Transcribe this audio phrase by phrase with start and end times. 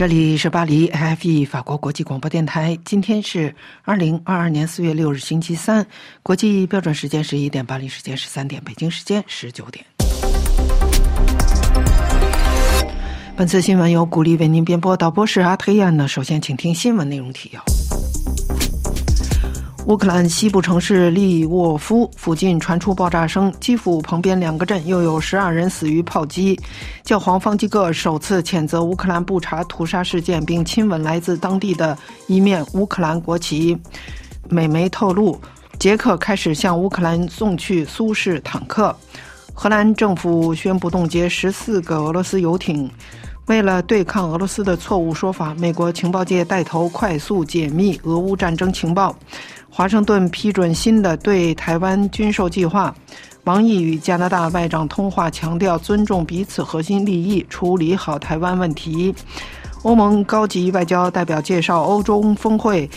[0.00, 2.74] 这里是巴黎 FE 法国国际广播电台。
[2.86, 5.86] 今天是二零二二年四月六日，星期三，
[6.22, 9.84] 国际标准时间十一点，巴黎时间十三点，北京时间十九点。
[13.36, 16.08] 本次新闻由古力为您编播，导播是阿特亚呢。
[16.08, 17.62] 首先，请听新闻内容提要。
[19.86, 26.58] 乌克兰西部城市利沃夫附近传出爆炸声，基辅旁边两个镇又有十二人死于炮击。
[27.02, 31.96] 教皇方济各首次谴责乌克兰布查屠杀事件，并亲吻来自当地的
[32.28, 33.76] 一面乌克兰国旗。
[34.48, 35.40] 美媒透露，
[35.78, 38.94] 捷克开始向乌克兰送去苏式坦克。
[39.54, 42.88] 荷兰政府宣布冻结十四个俄罗斯游艇。
[43.46, 49.16] 为了对抗俄罗斯的错误说法，美国情报界带头快速解密俄乌战争情报。
[49.72, 52.94] 华盛顿批准新的对台湾军售计划。
[53.44, 59.14] 王毅与加拿大外长通话，强调尊重彼此核心利益，处理好台湾问题。
[59.82, 62.90] 欧盟高级外交代表介绍欧洲峰会，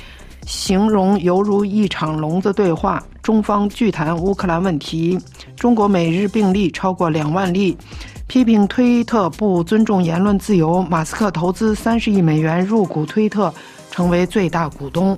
[0.45, 3.01] 形容犹如一场聋子对话。
[3.21, 5.17] 中方拒谈乌克兰问题。
[5.55, 7.77] 中国每日病例超过两万例。
[8.27, 10.81] 批评推特不尊重言论自由。
[10.83, 13.53] 马斯克投资三十亿美元入股推特，
[13.91, 15.15] 成为最大股东。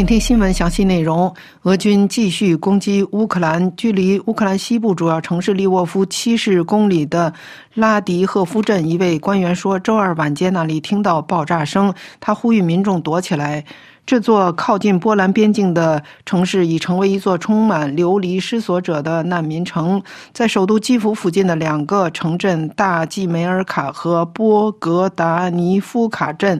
[0.00, 1.30] 请听新闻详细内容。
[1.64, 7.30] 俄军继续攻击乌克兰，距离乌克兰西部主要城市利沃夫七十公里的
[7.74, 13.62] 拉迪赫夫镇，一位官员说，周二晚间那里听到爆炸声，他呼吁民众躲起来。
[14.06, 20.02] 这座靠近波兰边境的城市已成为一座充满流离失所者的难民城。
[20.32, 26.58] 在首都基辅附近的两个城镇大季梅尔卡和波格达尼夫卡镇。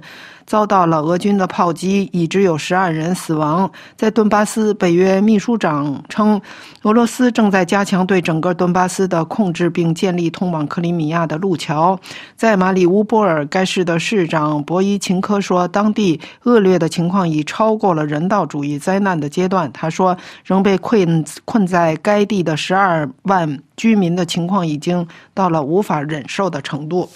[0.50, 3.70] 遭到了俄军的炮击，已知有十二人死亡。
[3.94, 6.42] 在顿巴斯，北约秘书长称，
[6.82, 11.96] 俄罗斯正在加强对整个顿巴斯的控制，并建立通往克里米亚的路桥。
[12.34, 19.70] 在马里乌波尔，该市的市长博伊琴科说，当地恶劣的情况已超过了人道主义灾难的阶段。
[19.72, 27.08] 他说，仍被困困在该地的十二万居民的情况已经到了无法忍受的程度。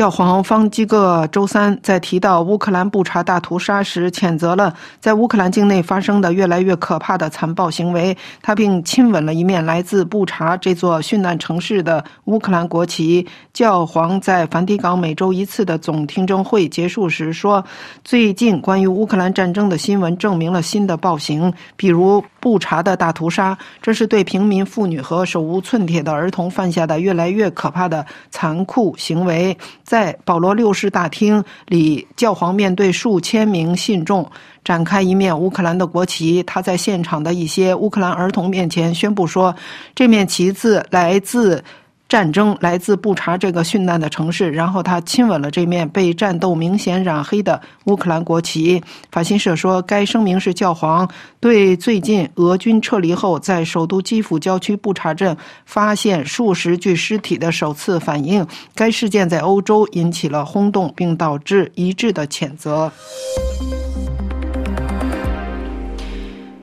[0.00, 8.16] 教皇方济各周三在提到乌克兰布查大屠杀时，谴责了在乌克兰境内发生的越来越可怕的残暴行为。
[8.40, 13.26] 他并亲吻了一面来自布查这座殉难城市的乌克兰国旗。
[13.52, 17.62] 教皇在梵蒂冈每周一次的总听证会结束时说
[18.02, 23.58] ：“最近关于乌克兰战争的新闻证明了新的暴行，比如布查的大屠杀。
[23.82, 29.54] 这是对平民妇女和手无寸铁的儿童犯下的越来越可怕的残酷行为。”
[29.90, 34.24] 在保罗六世大厅里，教皇面对数千名信众，
[34.64, 36.40] 展开一面乌克兰的国旗。
[36.44, 39.52] 他在现场的一些乌克兰儿童面前宣布说
[39.92, 41.60] ：“这面旗子来自。”
[42.10, 48.82] 战争来自布查这个殉难的城市，然后他亲吻了这面被战斗明显染黑的乌克兰国旗。
[49.12, 58.44] 法新社说，该声明是教皇对最近俄军撤离后在首都基辅郊区布查镇发现数十具尸体的首次反应。
[58.74, 62.90] 该事件在欧洲引起了轰动，并导致一致的谴责。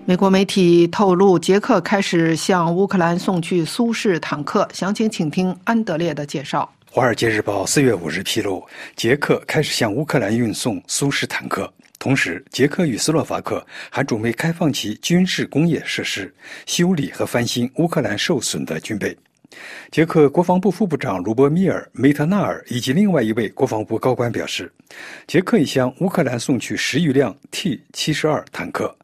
[0.10, 4.66] 美国媒体透露，捷克开始向乌克兰送去苏式坦克。
[4.72, 6.74] 详情，请听安德烈的介绍。
[6.90, 11.70] 《华尔街日报》四月五日披露，捷克开始向乌克兰运送苏式坦克，
[12.00, 16.34] 同时，捷克与斯洛伐克还准备开放其军事工业设施，
[16.66, 19.14] 修理和翻新乌克兰受损的军备。
[19.92, 24.72] 捷克国防部副部长卢波米尔·梅特纳尔以及另外一位国防部高官表示，
[25.28, 28.96] 捷克已向乌克兰送去十余辆 T 七十二坦克。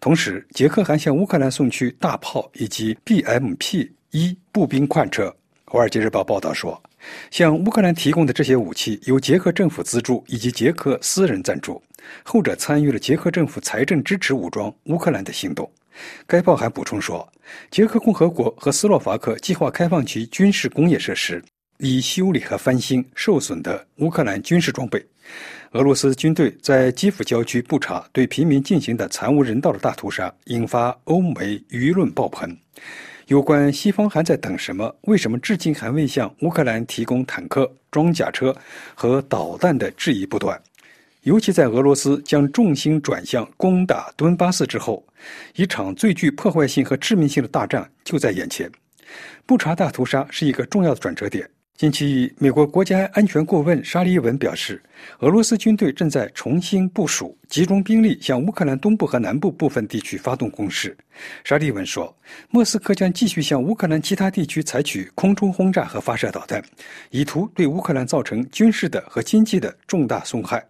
[0.00, 5.34] 同时，捷克还向乌克兰送去大炮以及 BMP 一步兵快车。
[5.70, 6.82] 《华尔街日报》报道说，
[7.30, 11.82] 向乌克兰提供的这些武器由捷克政府资助以及捷克私人赞助，
[12.22, 15.70] 后者参与了捷克政府财政支持武装乌克兰的行动。
[16.26, 17.30] 该报还补充说，
[17.70, 21.44] 捷克共和国和斯洛伐克计划开放其军事工业设施，
[21.78, 25.04] 以修理和翻新受损的乌克兰军事装备。
[25.72, 32.56] 俄罗斯军队在基辅郊区布查对平民进行的惨无人道的大屠杀，引发欧美舆论爆棚。
[33.26, 34.96] 有关西方还在等什么？
[35.02, 38.56] 为什么至今还未向乌克兰提供坦克、装甲车
[38.94, 40.58] 和导弹的质疑不断。
[41.24, 45.04] 尤其在俄罗斯将重心转向攻打顿巴斯之后，
[45.54, 48.70] 一场最具破坏性和致命性的大战就在眼前。
[49.44, 51.46] 布查大屠杀是一个重要的转折点。
[51.78, 54.82] 近期，美国国家安全顾问沙利文表示，
[55.20, 60.98] 俄罗斯军队正在重新部署，集中兵力向乌克兰东部和南部部分地区发动攻势。
[61.44, 62.12] 沙利文说，
[62.50, 66.60] 莫斯科将继续向乌克兰其他地区采取空中轰炸和发射导弹，
[67.10, 70.60] 以图对乌克兰造成军事的和经济的重大损害，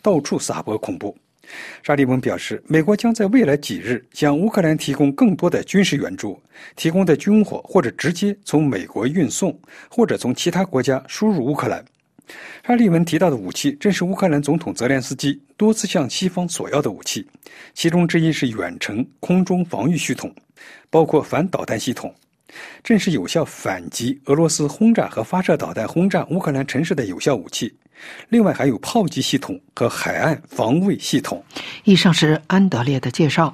[0.00, 1.12] 到处撒播恐怖。
[1.82, 6.40] 沙利文表示，美国将在未来几日向乌克兰提供更多的军事援助，
[6.76, 9.58] 提供的军火或者直接从美国运送，
[9.90, 11.84] 或者从其他国家输入乌克兰。
[12.66, 17.26] 沙利文提到的武器，正是乌克兰总统泽连斯基多次向西方索要的武器，
[17.74, 20.32] 其中之一是远程空中防御系统，
[20.88, 22.14] 包括反导弹系统，
[22.82, 27.74] 正是有效反击俄罗斯轰炸和发射导弹轰炸乌克兰城市的有效武器。
[28.28, 31.44] 另外还有炮击系统和海岸防卫系统。
[31.84, 33.52] 以上是安德烈的介绍。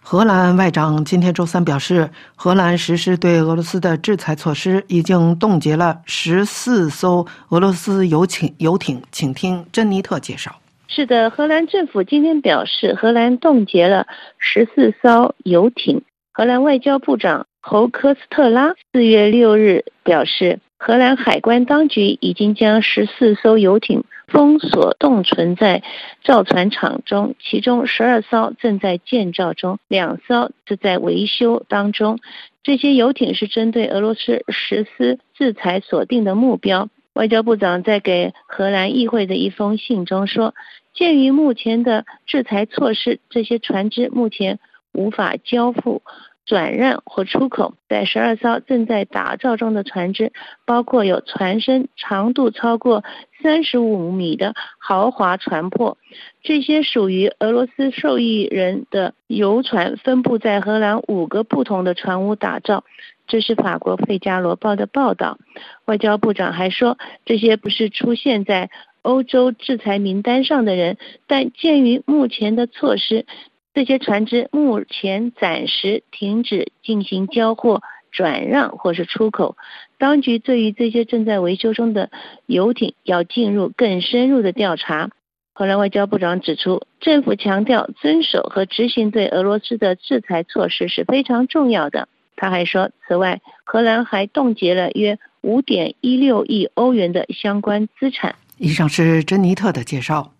[0.00, 8.54] 荷兰外长今天周三表示，荷兰实施对俄罗斯的制裁措施，已经冻结了十四艘俄罗斯游艇。
[8.56, 10.58] 游艇，请听珍妮特介绍。
[10.86, 14.06] 是的，荷兰政府今天表示，荷兰冻结了
[14.38, 16.02] 十四艘游艇。
[16.32, 20.58] 荷兰外交部长侯科斯特拉四月六日表示。
[20.80, 25.82] 荷兰海关当局已经将十四艘游艇封锁冻存在
[26.22, 32.20] 造船厂中，其中十二艘正在建造中，两艘是在维修当中。
[32.62, 36.88] 这些游艇是针对俄罗斯实施制裁锁定的目标。
[37.12, 40.54] 外交部长在给荷兰议会的一封信中说
[40.94, 44.60] ：“鉴于目前的制裁措施，这些船只目前
[44.92, 46.02] 无法交付。”
[46.48, 50.32] 转让或出口，在十二艘正在打造中的船只，
[50.64, 53.04] 包括有船身长度超过
[53.42, 55.96] 三十五米的豪华船舶。
[56.42, 62.82] 这些属于俄罗斯受益人的游船分布在荷兰五个不同的船坞打造。
[63.26, 65.36] 这是法国《费加罗报》的报道。
[65.84, 66.96] 外交部长还说，
[67.26, 68.70] 这些不是出现在
[69.02, 70.96] 欧洲制裁名单上的人，
[71.26, 73.26] 但鉴于目前的措施。
[73.74, 79.56] 这些船只目前暂时停止进行交货、转让或是出口。
[79.98, 82.10] 当局对于这些正在维修中的
[82.46, 85.10] 游艇要进入更深入的调查。
[85.52, 92.08] 荷兰外交部长指出，政府强调遵守和执行对俄罗斯的制裁措施是非常重要的。
[92.36, 98.36] 他还说，此外，荷兰还冻结了约五点一六亿欧元的相关资产。
[98.56, 100.32] 以上是珍妮特的介绍。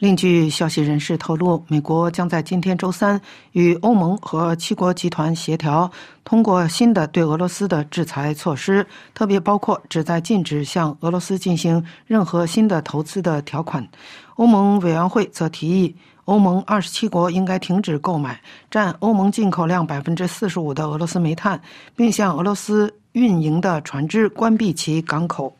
[0.00, 3.20] 另据消息人士透露，美国将在今天周三
[3.52, 5.90] 与欧盟和七国集团协调，
[6.24, 13.86] 通过新的对俄罗斯的制裁措施，特别包括旨在禁止向俄罗斯进行任何新的投资的条款。
[14.36, 15.94] 欧盟委员会则提议，
[16.24, 21.60] 欧盟二十七国应该停止购买占欧盟进口量百分之四十五的俄罗斯煤炭，
[21.94, 25.54] 并向俄罗斯运营的船只关闭其港口。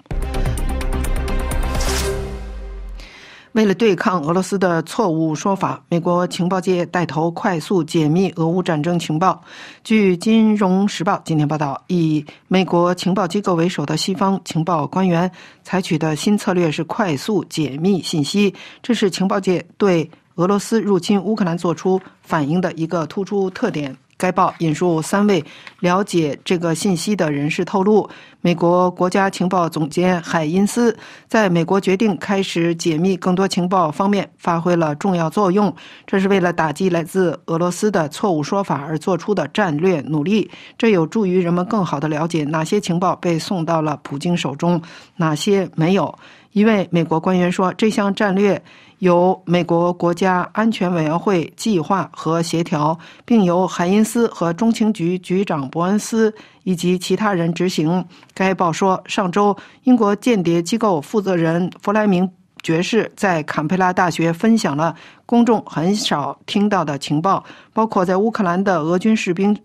[3.52, 9.43] 为了对抗俄罗斯的错误说法，美国情报界带头快速解密俄乌战争情报。
[9.82, 15.29] 据《金融时报》今天报道，以美国情报机构为首的西方情报官员
[15.64, 23.97] 采取的新策略是快速解密信息，这是情报界对俄罗斯入侵乌克兰做出反应的一个突出特点。
[24.21, 25.43] 该报引述三位
[25.79, 28.07] 了解这个信息的人士透露，
[28.43, 30.95] 美国国家情报总监海因斯
[31.27, 35.75] 在美国决定开始解密更多情报方面发挥了重要作用。
[36.07, 40.50] 这是为了打击来自俄罗斯的错误说法而做出的战略努力。
[40.77, 44.83] 这有助于人们更好地了解哪些情报被送到了普京手中，
[45.17, 46.15] 哪些没有。
[46.53, 48.62] 一位美国官员说：“这项战略。”
[49.00, 56.33] 由美国国家安全委员会计划和协调，并由海因斯和中情局局长伯恩斯
[56.64, 58.04] 以及其他人执行。
[58.35, 62.30] 该报说，上周英国间谍机构负责人弗莱明
[62.62, 67.42] 爵士在坎培拉大学分享了公众很少听到的情报，
[67.73, 69.59] 包括在乌克兰的俄军士兵。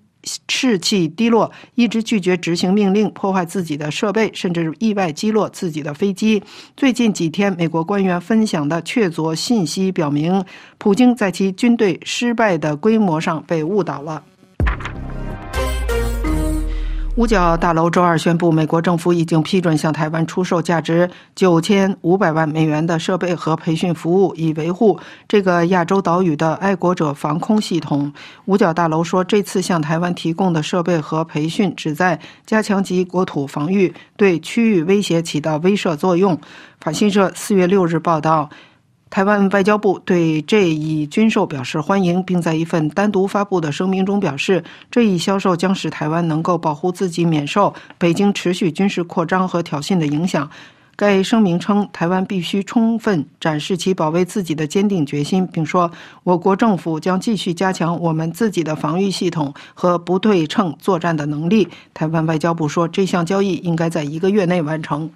[0.48, 6.42] 士气低落，一直拒绝执行命令，破坏自己的设备，甚至意外击落自己的飞机。
[6.76, 10.44] 最近几天，美国官员分享的确凿信息表明，
[10.78, 14.24] 普京在其军队失败的规模上被误导了。
[17.18, 28.12] 五角大楼周二宣布，美国政府已经批准向台湾出售价值九千五百万美元的设备和培训服务，以维护这个亚洲岛屿的爱国者防空系统。
[28.44, 36.38] 五角大楼说，这次向台湾提供的设备和培训旨在加强其国土防御，对区域威胁起到威慑作用。
[36.82, 38.50] 法新社四月六日报道。
[39.10, 50.50] 台湾外交部对这一军售表示欢迎，并在一份单独发布的声明中表示，这一销售将使台湾能够保护自己免受北京持续军事扩张和挑衅的影响。
[50.98, 55.92] 该声明称，台湾必须充分展示其保卫自己的坚定决心，并说，
[56.24, 61.68] 我国政府将继续加强我们自己的防御系统和不对称作战的能力。
[61.94, 65.10] 台湾外交部说，这项交易应该在一个月内完成。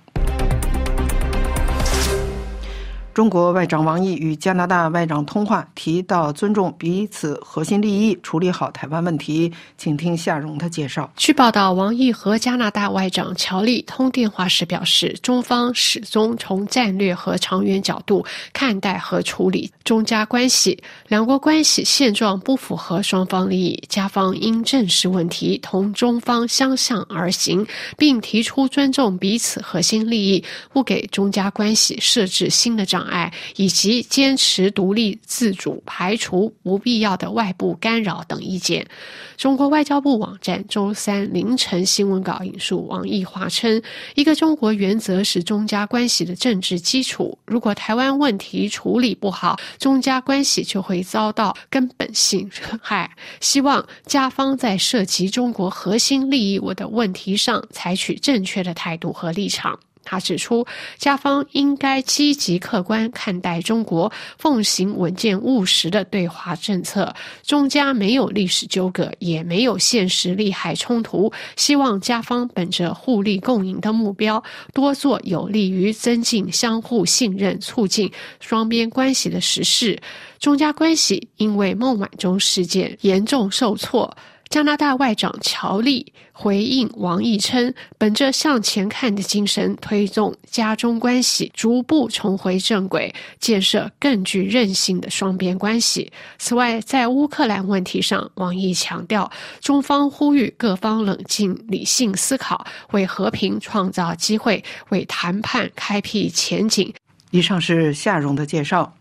[3.19, 9.51] 中国外长王毅与加拿大外长通话，提到尊重彼此核心利益，处理好台湾问题。
[9.77, 11.11] 请听夏荣的介绍。
[11.17, 33.08] 据报道，王毅和加拿大外长乔利通电话时表示，中方始终从战略和长远角度看待和处理中加关系，两国关系现状不符合双方利益，加方应正视问题，同中方相向而行，并提出尊重彼此核心利益，不给中加关系设置新的障碍。
[33.09, 38.87] 爱以及坚持独立自主、排除不必要的外部干扰等意见。
[39.35, 43.81] 中国外交部网站周三凌晨新闻稿引述王毅话称
[44.15, 47.37] ：“一个中国原则是中加关系的政治基础。
[47.45, 53.09] 如果台湾问题处理不好，中加关系就会遭到根本性 损害。
[53.39, 60.65] 希望加方在涉及中国核心利益我的问题上采取正确的态度和立场。”他指出，
[60.97, 67.13] 加方应该积极客观看待中国，奉行稳健务实的对华政策。
[67.43, 71.31] 中加没有历史纠葛，也没有现实利害冲突。
[71.55, 80.01] 希望加方本着互利共赢的目标，多做有利于增进相互信任、促进双边关系的实事。
[80.39, 84.17] 中加关系因为孟晚舟事件严重受挫。
[84.49, 99.29] 加拿大外长乔利回应王毅称：“本着向前看的精神，推动加中关系逐步重回正轨，建设更具韧性的双边关系。”此外，在乌克兰问题上，王毅强调，
[99.61, 106.91] 中方呼吁各方冷静理性思考，为和平创造机会，为谈判开辟前景。
[107.29, 108.91] 以上是夏荣的介绍。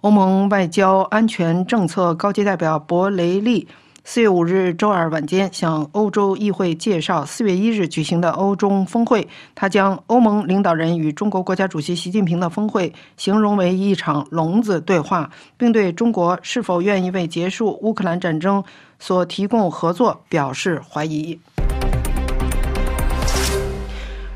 [0.00, 3.68] 欧盟外交安全政策高级代表博雷利。
[4.04, 9.26] 四月五日周二晚间，向欧洲议会介绍四月一日举行的欧中峰会。
[9.54, 18.62] 他将欧盟领导人与中国国家主席习近平的峰会形容为一场聋子对话，并对中国是否愿意为结束乌克兰战争
[18.98, 21.38] 所提供合作表示怀疑。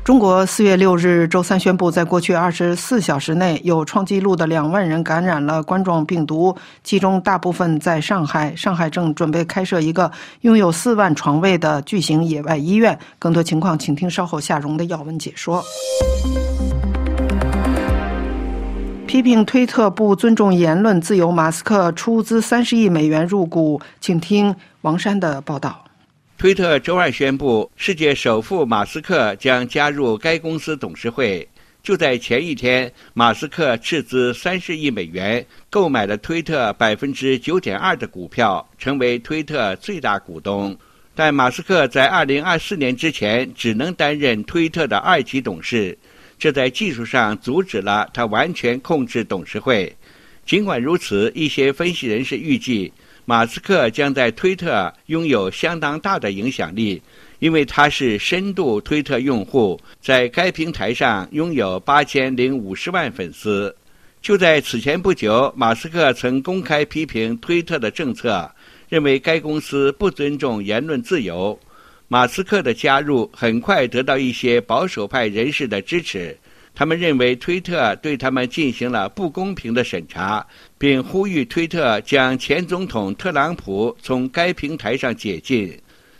[0.07, 8.55] 中国四月六日周三宣布，在过去二十四小时内有创纪录的两万人感染了冠状病毒，其中大部分在上海。
[8.55, 10.09] 上海正准备开设一个
[10.43, 12.97] 拥有四万床位的巨型野外医院。
[13.19, 15.61] 更多情况，请听稍后夏蓉的要闻解说。
[19.05, 25.86] 批评推特不尊重言论自由，马斯克出资三十亿美元入股，请听王山的报道。
[26.37, 31.47] 推特周二宣布，世界首富马斯克将加入该公司董事会。
[31.81, 40.77] 就在前一天，马斯克斥资三十亿美元购买了推特百分之九点二的股票，成为推特最大股东。
[41.15, 45.97] 但马斯克在二零二四年之前只能担任推特的二级董事，
[46.37, 49.91] 这在技术上阻止了他完全控制董事会。
[50.45, 52.93] 尽管如此，一些分析人士预计。
[53.29, 57.01] 马斯克将在推特拥有相当大的影响力，
[57.39, 63.75] 因为他是深度推特用户，在该平台上拥有八千零五十万粉丝。
[64.21, 68.49] 就在此前不久，马斯克曾公开批评推特的政策，
[68.87, 71.59] 认为该公司不尊重言论自由。
[72.07, 76.37] 马斯克的加入很快得到一些保守派人士的支持。
[76.77, 80.45] 他们认为推特对他们进行了不公平的审查，
[80.77, 85.75] 并呼吁推特将前总统特朗普从该平台上解禁。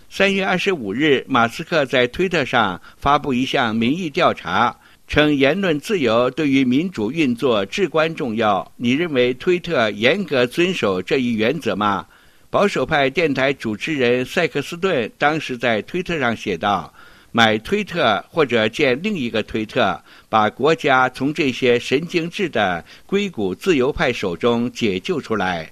[0.09, 4.75] 三月二十五日，马斯克在推特上发布一项民意调查，
[5.07, 8.71] 称言论自由对于民主运作至关重要。
[8.77, 12.07] 你认为推特严格遵守这一原则吗？
[12.49, 16.91] 保守派电台主持人塞克斯顿当时在推特上写道。
[17.37, 25.71] 买推特或者建另一个推特，把国家从这些神经质的硅谷自由派手中解救出来。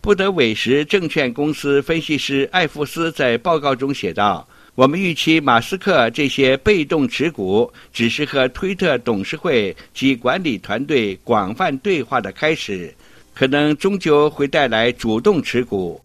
[0.00, 4.44] 不得委实证券公司分析师艾弗斯在报告中写道
[4.74, 12.92] ：“我们预期马斯克这些被动持股只是和推特董事会及管理团队广泛对话的开始，
[13.32, 16.00] 可能终究会带来主动持股。”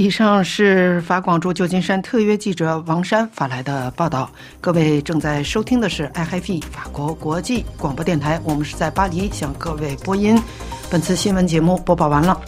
[0.00, 4.30] 以上是法广驻旧金山特约记者王山发来的报道。
[4.60, 10.40] 各位正在收听的是 iHF 法国国际广播电台，我们是在巴黎向各位播音。
[10.88, 12.40] 本次新闻节目播报完了。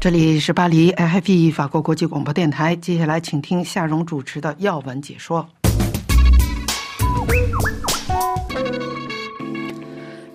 [0.00, 5.48] 这里是巴黎 iHF 法国国际广播电台，接下来请听夏荣主持的要闻解说。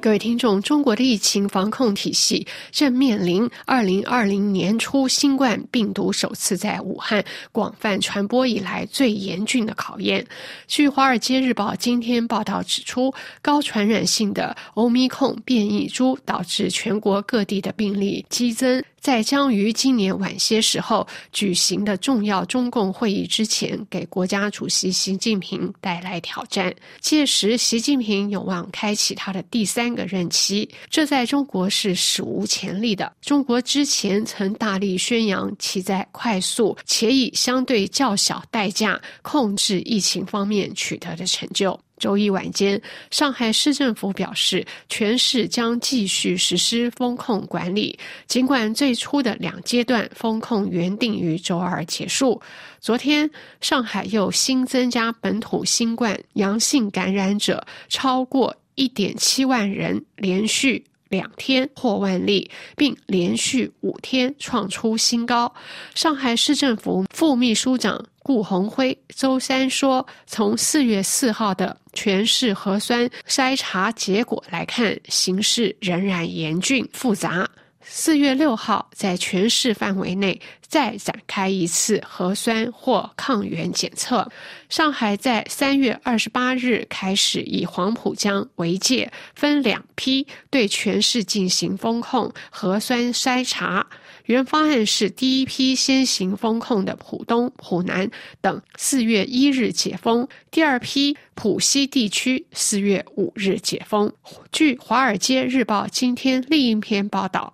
[0.10, 10.25] 各位听众，中国的疫情防控体系正面临二零二零年初新冠病毒首次在武汉广泛传播以来最严峻的考验。
[10.66, 13.13] 据《华尔街日报》今天报道指出，
[13.44, 18.84] 高传染性的欧米控变异株导致全国各地的病例激增。
[19.00, 26.74] 在将于今年晚些时候举行的重要中共会议之前，给国家主席习近平带来挑战。
[27.00, 33.12] 届时，习近平有望开启他的第三个任期，这在中国是史无前例的。
[33.22, 41.79] 中国之前曾大力宣扬其在快速且以相对较小代价控制疫情方面取得的成就。
[42.00, 48.00] 周一晚间，上海市政府表示，全市将继续实施风控管理。
[48.25, 52.41] 尽管最初的两阶段风控原定于周二结束，
[52.79, 53.29] 昨天
[53.62, 60.84] 上海又新增加本土新冠阳性感染者超过一点七万人，连续。
[61.10, 65.54] 两天破万例，并连续五天创出新高。
[65.96, 77.50] 上海市政府副秘书长顾鸿辉周三说：“从四月四号的全市核酸筛查结果来看，形势仍然严峻复杂。”
[77.91, 84.31] 四月六号，在全市范围内再展开一次核酸或抗原检测。
[84.69, 93.88] 上海在三月二十八日开始以黄浦江为界，分两批对全市进行封控核酸筛查。
[94.25, 104.13] 原方案是第一批先行封控的浦东、浦南等四月一日解封，第二批浦西地区四月五日解封。
[104.51, 107.51] 据《华尔街日报》今天另一篇报道。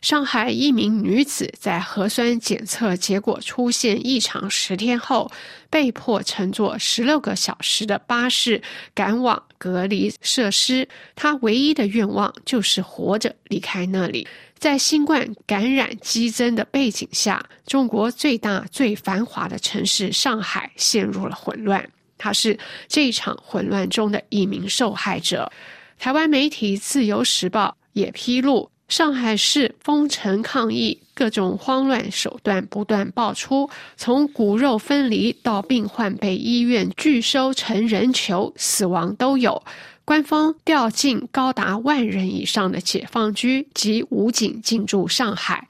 [0.00, 5.30] 上海一名女子在核酸检测结果出现异常十天后，
[5.70, 8.62] 被迫乘坐十六个小时的巴士
[8.94, 10.88] 赶往隔离设施。
[11.14, 14.26] 她唯一的愿望就是活着离开那里。
[14.56, 21.86] 在新冠感染激增的背景下，中国最大最繁华的城市上海陷入了混乱。
[22.16, 22.58] 她是
[22.88, 25.50] 这场混乱中的一名受害者。
[25.98, 28.70] 台湾媒体《自由时报》也披露。
[28.96, 39.60] 上海市封城抗议，各种慌乱手段不断爆出，从骨肉分离到病患被医院拒收成人球，死亡都有。
[40.04, 45.66] 官方调进高达万人以上的解放军及武警进驻上海。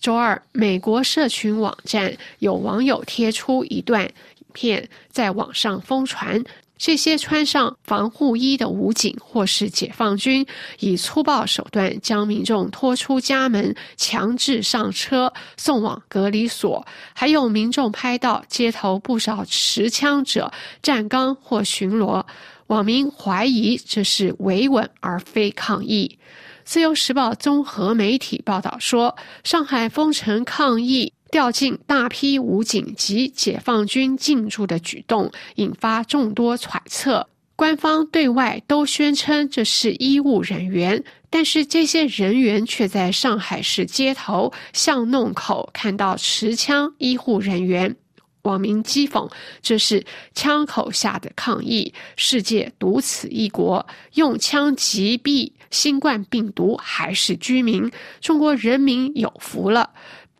[0.00, 6.44] 周二，美国社群网站有网友贴出一段影片，在网上疯传。
[6.78, 10.46] 这些穿上防护衣的武警或是解放军，
[10.78, 16.86] 以粗暴手段将民众拖出家门，强制上车送往隔离所。
[17.12, 22.24] 还有民众拍到街头不少持枪者站岗或巡逻，
[22.68, 26.18] 网民怀疑这是维稳而非抗议。
[26.64, 31.12] 自由时报综合媒体报道说，上海封城抗议。
[31.30, 37.28] 调进大批武警及解放军进驻的举动，引发众多揣测。
[37.54, 47.96] 官方对外都宣称这是医务人员，但是这些人员却在上海市街头巷弄口看到持枪医护人员。
[48.42, 49.28] 网民讥讽
[49.60, 57.90] ：“这是枪口下的抗议，世界独此一国，用枪击毙新冠病毒还是居民？
[58.20, 59.90] 中国人民有福了。”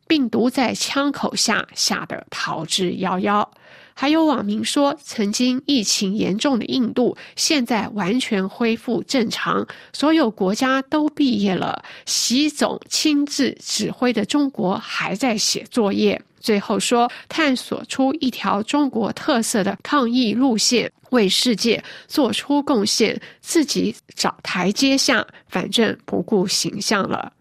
[0.08, 3.46] 病毒在枪口下吓得逃之夭夭。
[3.94, 11.82] 还有网民说，曾经疫情严重的印度现在完全恢复正常，所有国家都毕业了。
[12.06, 16.20] 习总亲自指挥的中国还在写作业。
[16.40, 27.32] 最后说，探索出一条中国特色的抗疫路线，为世界做出贡献，自己找台阶下，反正不顾形象了。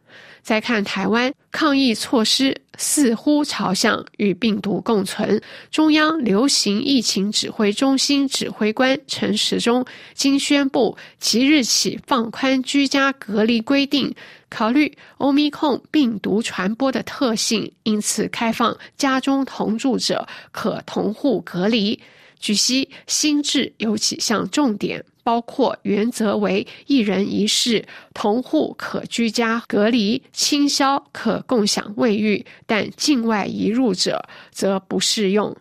[0.48, 5.42] 再看台湾抗疫措施，似乎朝向与病毒共存。
[5.70, 14.16] 中央流行疫情指挥中心指挥官陈时中今宣布，即日起放宽居家隔离规定，
[14.48, 22.00] 考虑欧米控病毒传播的特性，因此开放家中同住者可同户隔离。
[22.40, 35.54] 据悉，新制有几项重点，包括原则为一人一室，同户可居家隔离，清宵可共享卫浴，但境外移入者则不适用。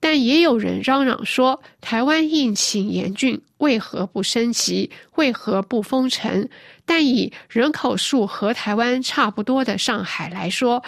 [0.00, 4.90] 但也有人嚷嚷说，台湾疫情严峻，为何不升级？
[5.16, 6.48] 为何不封城？
[6.86, 10.82] 但以人口数和台湾差不多的上海来说，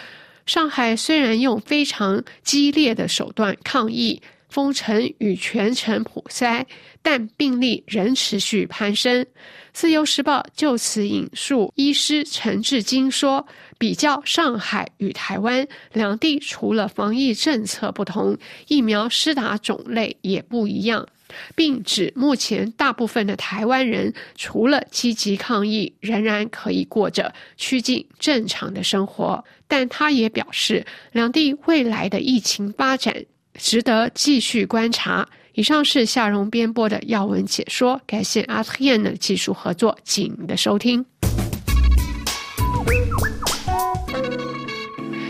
[0.47, 6.65] 上海虽然用非常激烈的手段抗议封城与全城普筛，
[7.05, 9.25] 但病例仍持续攀升。
[9.73, 13.47] 自由时报就此引述医师陈志金说。
[13.77, 18.39] 比较上海与台湾两地，除了防疫政策不同，
[18.69, 21.07] 疫苗施打种类也不一样，
[21.55, 29.45] 并指目前大部分的台湾人除了积极抗疫，仍然可以过着趋近正常的生活。
[29.69, 33.27] 但他也表示，两地未来的疫情发展
[33.59, 35.29] 值得继续观察。
[35.57, 41.07] 以上是夏荣编播的要闻解说，感谢阿特燕的技术合作，请您的收听。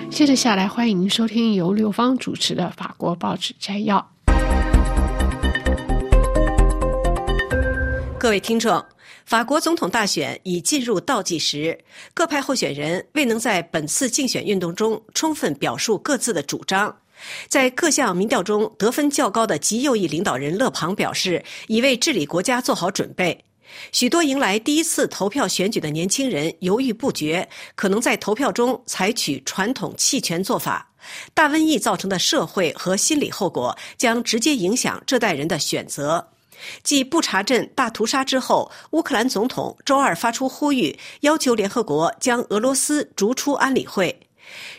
[0.09, 3.99] 接着下来，欢迎收听由刘芳主持的《法国报纸摘要》。
[8.19, 8.83] 各位听众，
[9.27, 11.79] 法国总统大选已进入倒计时，
[12.15, 16.97] 各派候选人未能在本次竞选运动中充分表述各自的主张。
[17.49, 23.45] 在各项民调中得分较高的极右翼领导人勒庞表示，已为治理国家做好准备。
[23.91, 30.89] 许多迎来第一次投票选举的年轻人犹豫不决，可能在投票中采取传统弃权做法。
[31.35, 36.29] 大瘟疫造成的社会和心理后果将直接影响这代人的选择。
[36.83, 44.19] 继布查镇大屠杀之后，乌克兰总统周二发出呼吁，要求联合国将俄罗斯逐出安理会。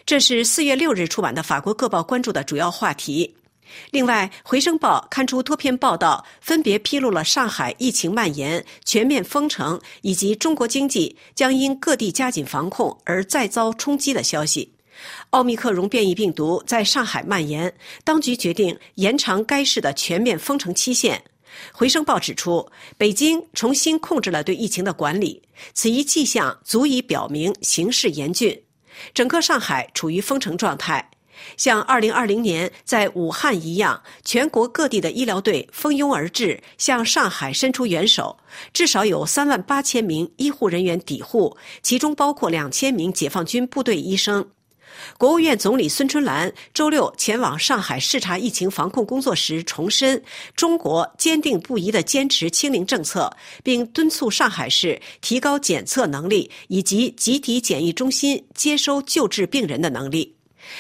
[0.06, 3.36] 这是四月六日出版的法国各报关注的主要话题。
[3.92, 14.72] 另外，《回声报》刊出多篇报道，分别披露了上海疫情蔓延、全面封城以及中国经济将因各地加紧防控而再遭冲击的消息。
[15.32, 21.18] 奥密克戎变异病毒在上海蔓延，当局决定延长该市的全面封城期限。
[21.72, 22.66] 《回声报》指出，
[22.98, 25.42] 北京重新控制了对疫情的管理，
[25.74, 28.58] 此一迹象足以表明形势严峻，
[29.13, 31.12] 整个上海处于封城状态。
[31.58, 38.38] 像二零二零年在武汉一样，全国各地的医疗队蜂拥而至，向上海伸出援手。
[38.71, 44.47] 至少有三万八千名医护人员抵沪，其中包括两千名解放军部队医生。
[45.17, 50.21] 国务院总理孙春兰周六前往上海视察疫情防控工作时，重申
[50.55, 60.35] 中国坚定不移地坚持清零政策，并敦促上海市提高检测能力以及集体检疫中心接收救治病人的能力。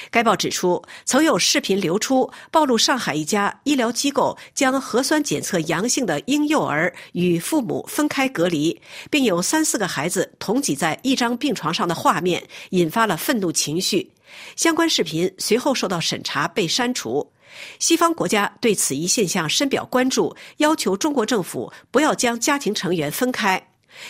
[0.09, 14.11] 该报指出，曾有视频流出，暴露上海一家医疗机构将核酸检测阳性的婴幼儿与父母分开隔离，并有三四个孩子同挤在一张病床上的画面，引发了愤怒情绪。
[14.55, 17.31] 相关视频随后受到审查被删除。
[17.79, 23.65] 西方国家对此一现象深表关注，要求中国政府不要将家庭成员分开。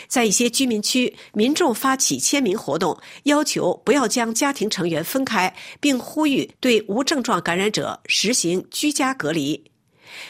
[0.08, 9.63] 在一些居民区，民众发起签名活动，要求不要将家庭成员分开，并呼吁对无症状感染者实行居家隔离。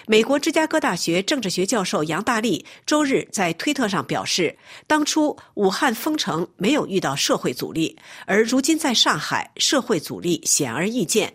[0.08, 11.32] 美国芝加哥大学政治学教授杨大力周日在推特上表示，当初武汉封城没有遇到社会阻力，而如今在上海，社会阻力显而易见。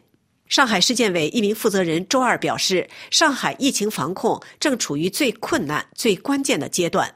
[0.49, 7.15] 上海市建委一名负责人周二表示，上海疫情防控正处于最困难、最关键的阶段。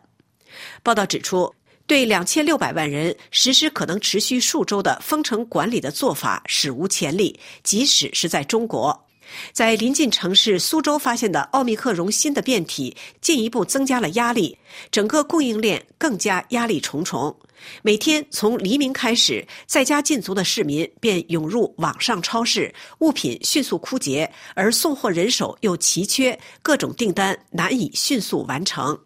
[0.83, 1.53] 报道指出，
[1.87, 9.07] 对两千六百万人实施可能持续数周的封城管理的做法史无前例，即使是在中国，
[9.53, 14.57] 在临近城市苏州发现的奥密克戎新的变体，进一步增加了压力，
[14.91, 17.35] 整个供应链更加压力重重。
[17.81, 28.99] 每天从黎明开始，在家禁足的市民便涌入网上超市，物品迅速枯竭，而送货人手又奇缺，各种订单难以迅速完成。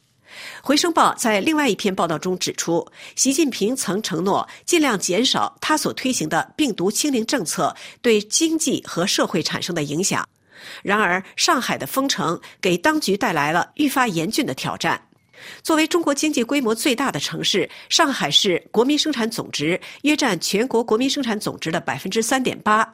[0.62, 10.28] 回声报在另外一篇报道中指出，习近平曾承诺尽量减少他所推行的病毒清零政策对经济和社会产生的影响。
[10.82, 15.00] 然而，上海的封城给当局带来了愈发严峻的挑战。
[15.62, 22.92] 作为中国经济规模最大的城市，上海市国民生产总值约占全国国民生产总值的百分之三点八。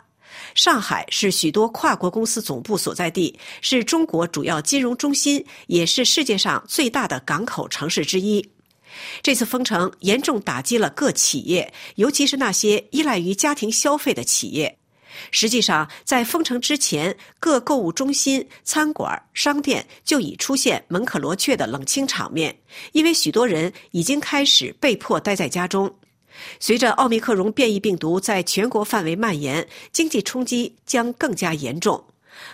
[0.55, 8.47] 上海是许多跨国公司总部所在地，是中国主要金融中心，也是世界上最大的港口城市之一。
[9.23, 14.79] 这次封城严重打击了各企业，尤其是那些依赖于家庭消费的企业。
[15.31, 22.57] 实际上，在封城之前，各购物中心、餐馆、商店就已出现门可罗雀的冷清场面，
[22.93, 25.93] 因为许多人已经开始被迫待在家中。
[26.61, 32.05] 随着奥密克戎变异病毒在全国范围蔓延，经济冲击将更加严重。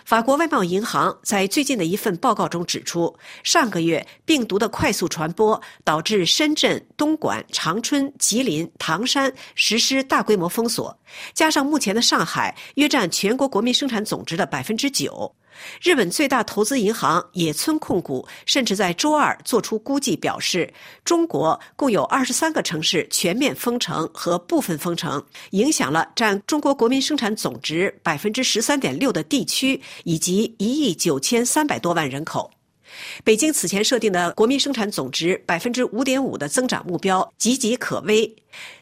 [0.05, 10.95] 法国外贸银行在最近的一份报告中指出，上个月病毒的快速传播导致深圳、东莞、长春、吉林、唐山实施大规模封锁，
[11.33, 15.35] 加上目前的上海，约占全国国民生产总值的百分之九。
[15.83, 20.73] 日本最大投资银行野村控股甚至在周二做出估计，表示
[21.05, 32.51] 中国共有二十三个城市全面封城和部分封城，影响了占中国国民生产总值百分之十三点六的地区以及一亿九千三百多万人口。
[33.25, 38.35] 北京此前设定的国民生产总值百分之五点五的增长目标岌岌可危。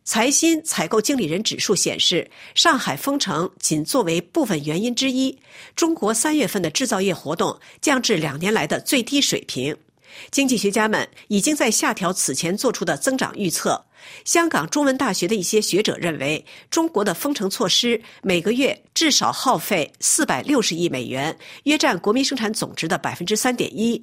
[0.05, 5.39] 财新采购经理人指数显示，上海封城仅作为部分原因之一。
[5.77, 9.77] 中国三月份的制造业活动降至两年来的最低水平。
[10.31, 13.85] 经济学家们已经在下调此前做出的增长预测。
[14.25, 24.03] 香港中文大学的一些学者认为，中国的封城措施每个月至少耗费四百六十亿美元，约占国民生产总值的百分之三点一。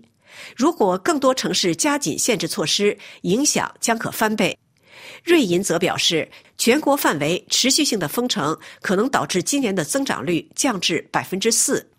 [0.55, 4.57] 如果更多城市加紧限制措施，影响将可翻倍。
[5.23, 11.89] 瑞银则表示，全国范围持续性的封城可能导致今年的增长率降至百分之四。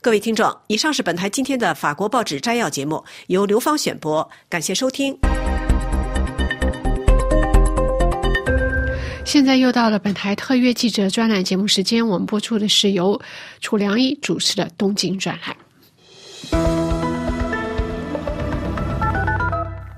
[0.00, 5.16] 各位听众，以上是本台今天的法国报纸摘要节目，由刘芳选播，感谢收听。
[9.24, 13.20] 现在又到了本台特约记者专栏节目时间，我们播出的是由
[13.60, 15.56] 楚良一主持的东京专栏。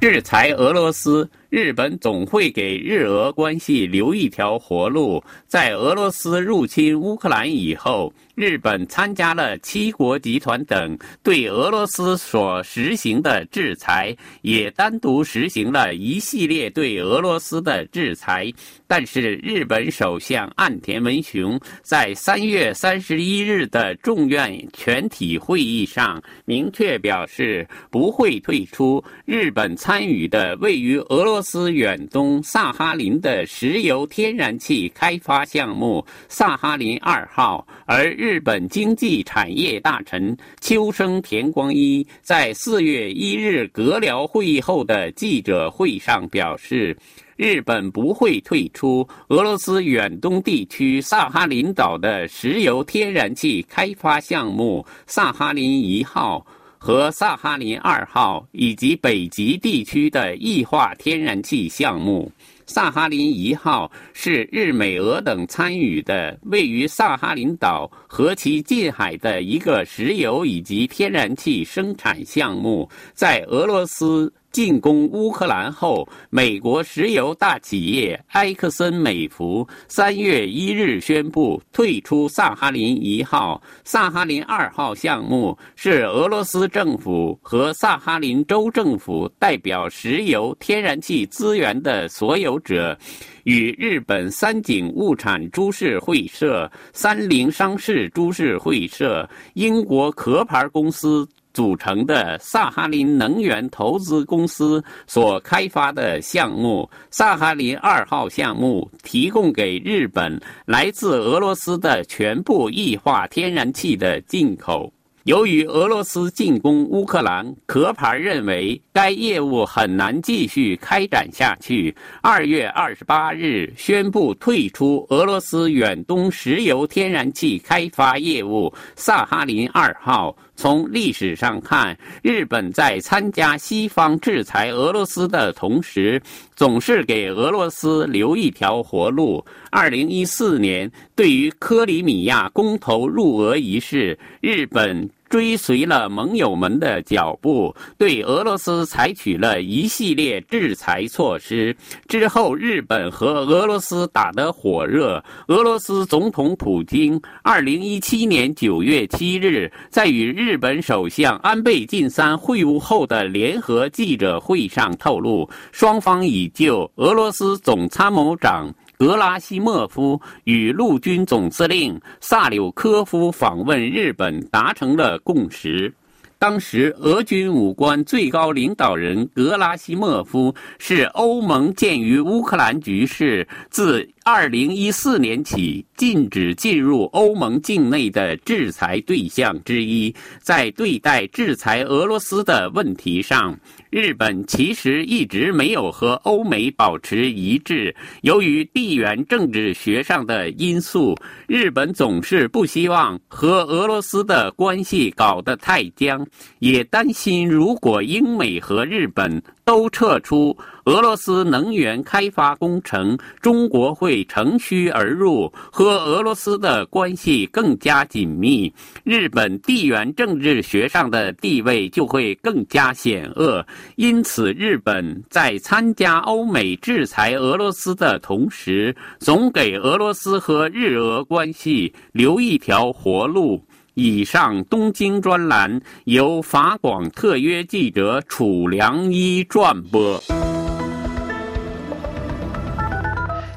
[0.00, 1.28] 制裁俄罗斯。
[1.54, 5.22] 日本总会给日俄关系留一条活路。
[5.46, 14.12] 在俄罗斯入侵乌克兰以后，日本参加了七国集团等对俄罗斯所实行的制裁，
[14.42, 18.52] 也单独实行了一系列对俄罗斯的制裁。
[18.88, 31.43] 但是，日本首相岸田文雄在三月三十一日的众院全体会议上明确表示，不会退出日本参与的位于俄罗。
[31.44, 46.96] 斯远东萨哈林的石油天然气开发项目萨哈林二号，而日本经济产业大臣秋生田光一在四月一日阁僚会议后的记者会上表示，
[47.37, 56.44] 日本不会退出俄罗斯远东地区萨哈林岛的石油天然气开发项目萨哈林一号。
[56.84, 62.30] 和萨哈林二号以及北极地区的液化天然气项目，
[62.66, 74.30] 萨哈林一号是日美俄等参与的，位于萨哈林岛和其近海的一个石油以及天然气生产项目，在俄罗斯。
[74.54, 92.96] 进攻乌克兰后，美国石油大企业埃克森美孚三月一日宣布退出萨哈林一号、萨哈林二号项目，是俄罗斯政府和萨哈林州政府代表石油天然气资源的所有者，
[93.42, 101.28] 与日本三井物产株式会社、三菱商事株式会社、英国壳牌公司。
[101.54, 114.92] 组成的萨哈林能源投资公司所开发的项目——萨哈林二号项目，提供给日本来自俄罗斯的全部液化天然气的进口。
[115.22, 121.96] 由于俄罗斯进攻乌克兰，壳牌认为该业务很难继续开展下去。
[122.20, 130.36] 二月二十八日宣布退出俄罗斯远东石油天然气开发业务萨哈林二号。
[130.56, 136.20] 从历史上看，日本在参加西方制裁俄罗斯的同时，
[136.54, 139.44] 总是给俄罗斯留一条活路。
[139.70, 145.08] 二零一四年，对于克里米亚公投入俄一事，日本。
[145.28, 151.76] 追随了盟友们的脚步，对俄罗斯采取了一系列制裁措施。
[152.06, 155.22] 之后，日本和俄罗斯打得火热。
[155.48, 168.72] 俄罗斯总统普京二零一七年九月七日在与日本首相安倍晋三会晤后的联合记者会上透露，双方已就俄罗斯总参谋长。
[169.04, 175.92] 格拉西莫夫与陆军总司令萨柳科夫访问日本达成了共识。
[176.38, 190.14] 当时，俄军武官最高领导人格拉西莫夫是欧盟鉴于乌克兰局势，自二零一四年起禁止进入欧盟境内的制裁对象之一。
[190.40, 193.58] 在对待制裁俄罗斯的问题上，
[193.94, 197.94] 日本其实一直没有和欧美保持一致。
[198.22, 201.14] 由于地缘政治学上的因素，
[201.46, 206.26] 日本总是不希望和俄罗斯的关系搞得太僵，
[206.59, 218.72] 也担心如果英美和日本都撤出俄罗斯能源开发工程，中国会乘虚而入，和俄罗斯的关系更加紧密，
[219.03, 223.66] 日本地缘政治学上的地位就会更加险恶。
[223.96, 233.64] 因此，日本在参加欧美制裁俄罗斯的同时，总给俄罗斯和日俄关系留一条活路。
[233.94, 240.22] 以上东京专栏由法广特约记者楚良一转播。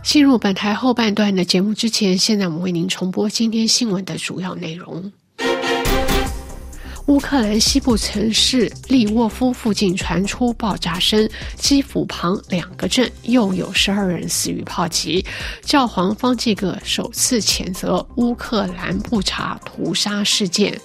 [0.04, 5.12] 进入本台后半段的节目之前，现在我们为您重播今天新闻的主要内容。
[7.08, 15.26] 乌克兰西部城市利沃夫附近传出爆炸声，基辅旁两个镇又有十二人死于炮击。
[15.62, 20.78] 教皇方济各首次谴责乌克兰布查屠杀事件。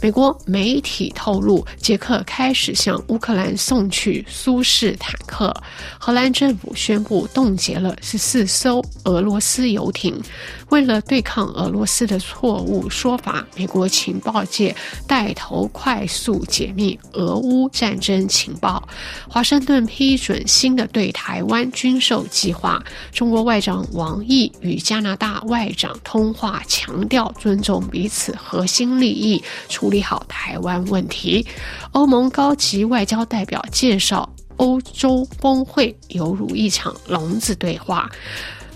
[0.00, 5.52] 美国媒体透露，捷克开始向乌克兰送去苏式坦克。
[5.98, 10.22] 荷兰政府宣布冻结了十四艘俄罗斯游艇。
[10.70, 14.74] 为了对抗俄罗斯的错误说法，美国情报界
[15.06, 18.86] 带头快速解密俄乌战争情报。
[19.28, 22.82] 华盛顿批准新的对台湾军售计划。
[23.12, 31.46] 中国外长王毅与加拿大外长通话，强调尊重彼此核心利益，处理好台湾问题。
[31.92, 38.10] 欧盟高级外交代表介绍欧洲峰会犹如一场聋子对话。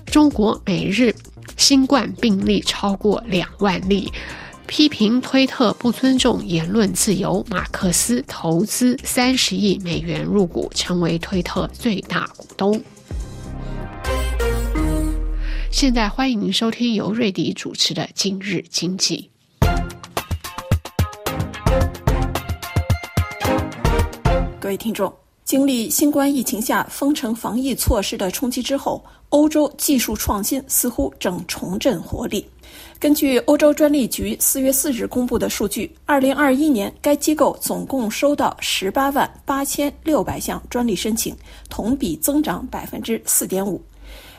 [0.07, 1.14] 中国每日。
[1.59, 4.11] 新冠病例超过两万例，
[4.68, 7.44] 批评推特不尊重言论自由。
[7.51, 12.81] 马克思投资三十亿美元入股，成为推特最大股东。
[15.68, 19.29] 现在欢迎您收听由瑞迪主持的《今日经济》。
[24.61, 25.12] 各位听众，
[25.44, 29.05] 经历新冠疫情下封城防疫措施的冲击之后。
[29.31, 32.45] 欧洲技术创新似乎正重振活力。
[32.99, 41.37] 根据欧洲专利局四月四日公布的数据，二零二一年该机构总共收到十八万八千六百项专利申请，
[41.69, 43.81] 同比增长百分之四点五。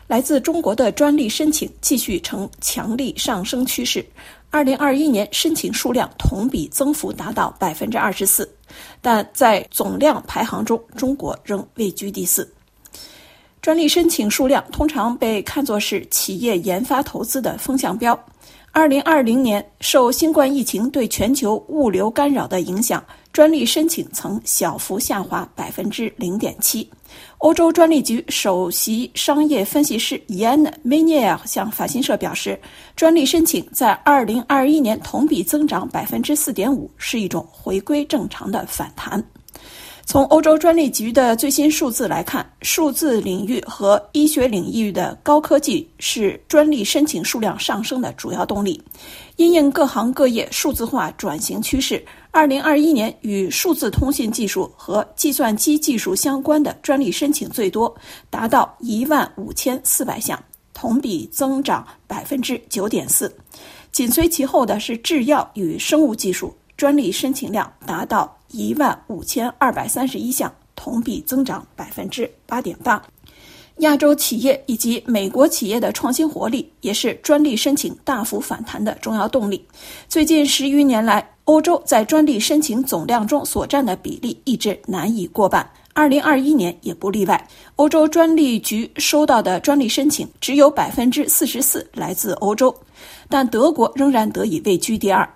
[0.07, 4.03] 来自中国的专利申请继续呈强力上升趋势，
[4.49, 8.49] 二零二一年申请数量同比增幅达到百分之二十四，
[9.01, 12.51] 但在总量排行中，中国仍位居第四。
[13.61, 18.17] 专利申请数量通常被看作是企业研发投资的风向标。
[18.71, 26.87] 二零二零年，受新冠疫情对全球物流干扰的影响，专利申请曾小幅下滑百分之零点七。
[27.39, 32.57] 欧洲专利局首席商业分析师伊安·梅涅尔向法新社表示，
[32.95, 39.21] 专利申请在二零二一年同比增长百分之四点五，是一种回归正常的反弹。
[40.09, 48.81] 从欧洲专利局的最新数字来看，数字领域和医学领域的高科技是专利申请数量上升的主要动力。
[49.35, 57.95] 因应各行各业数字化转型趋势，二零二一年与数字通信技术和计算机技术相关的专利申请最多，
[58.31, 60.43] 达到一万五千四百项，
[60.73, 63.31] 同比增长百分之九点四。
[63.91, 68.35] 紧随其后的是制药与生物技术，专利申请量达到。
[68.51, 73.01] 一万五千二百三十一项，同比增长百分之八点八。
[73.77, 79.65] 亚洲企业以及美国企业的创新活力，也是专利申请大幅反弹的重要动力。
[80.09, 87.47] 最近十余年来，欧洲在专利申请总量中所占的比例一直难以过半，二零二一年也不例外。
[87.77, 92.75] 欧洲专利局收到的专利申请只有百分之四十四来自欧洲，
[93.29, 95.27] 但德国仍然得以位居第二。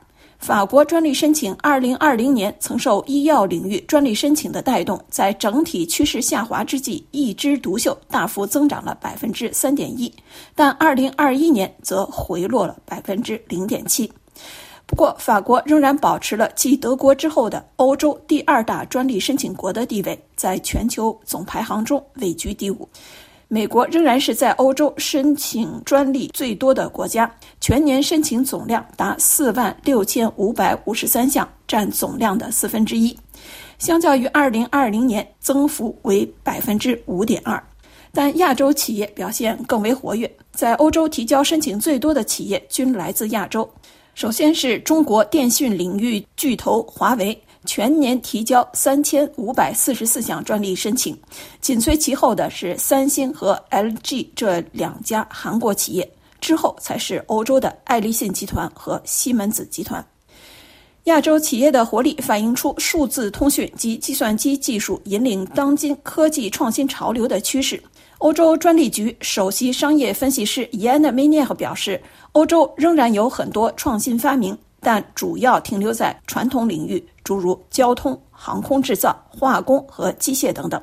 [0.44, 10.14] 法国专利申请，二零二零年曾受医药领域专利申请的带动，在整体趋势下滑之际，一枝独秀，大幅增长了百分之三点一。
[10.54, 14.12] 但二零二一年则回落了百分之零点七。
[14.86, 22.86] 不过，法国仍然保持了继德国之后的欧洲第二大专利申请国的地位，在全球总排行中位居第五。
[23.54, 33.16] 美国仍然是在欧洲申请专利最多的国家，全年申请总量达四万六千五百五十三项，占总量的四分之一，
[33.78, 37.64] 相较于二零二零年增幅为百分之五点二。
[38.12, 40.28] 但亚洲企业表现更为活跃。
[40.52, 43.70] 在欧洲提交申请最多的企业均来自亚洲。
[44.16, 51.18] 首先是中国电讯领域巨头华为，全年提交三千五百四十四项专利申请，
[51.62, 56.10] 紧随其后的是三星和 LG 这两家韩国企业，
[56.42, 60.06] 之后才是欧洲的爱立信集团和西门子集团。
[61.06, 67.82] 亚洲企业的活力反映出数字通讯及计算机技术引领当今科技创新潮流的趋势。
[68.20, 72.02] 欧洲专利局首席商业分析师 Yan Minier 表示，
[72.32, 80.82] 欧洲仍然有很多创新发明，但主要停留在传统领域，诸如交通、航空制造、化工和机械等等。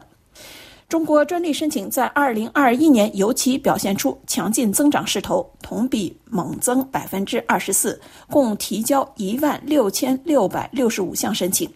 [0.88, 7.96] 中国专利申请在2021年尤其表现出强劲增长势头，同比猛增24%，
[8.28, 11.70] 共提交16,665项申请，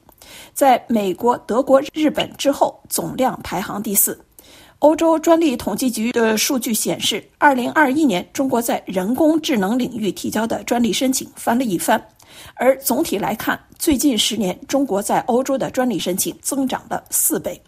[0.53, 4.19] 在美国、德国、日本之后，总量排行第四。
[4.81, 12.05] 欧洲专利统计局的数据显示，2021年中国在人工智能领域提交的专利申请翻了一番，
[12.55, 17.61] 而总体来看，最近十年中国在欧洲的专利申请增长了四倍。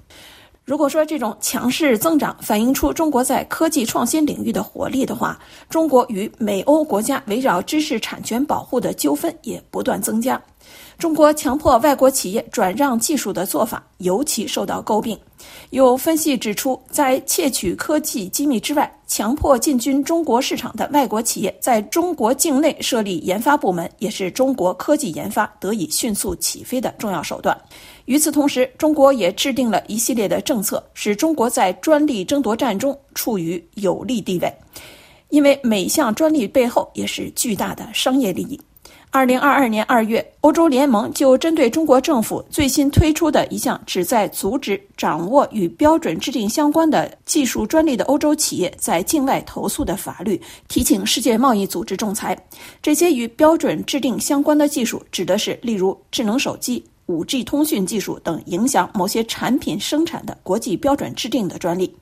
[0.65, 5.39] 如果说这种强势增长反映出中国在科技创新领域的活力的话，
[5.71, 10.43] 中国与美欧国家围绕知识产权保护的纠纷也不断增加。
[10.99, 15.17] 中国强迫外国企业转让技术的做法尤其受到诟病。
[15.71, 27.57] 有分析指出，在窃取科技机密之外，强迫进军中国市场的外国企业在中国境内设立研发部门，也是中国科技研发得以迅速起飞的重要手段。
[28.05, 34.53] 与此同时，中国也制定了一系列的政策，使中国在专利争夺战中处于有利地位，
[35.31, 38.61] 因为每项专利背后也是巨大的商业利益。
[39.17, 50.39] 二零二二年二月，欧洲联盟就针对中国政府最新推出的一项旨在阻止掌握与标准制定相关的技术专利的欧洲企业在境外投诉的法律，
[50.69, 52.37] 提请世界贸易组织仲裁。
[52.83, 56.85] 这些与标准制定相关的技术，指的是例如智能手机。
[57.07, 61.95] 五 G 通讯技术等影响某些产品生产的国际标准制定的专利，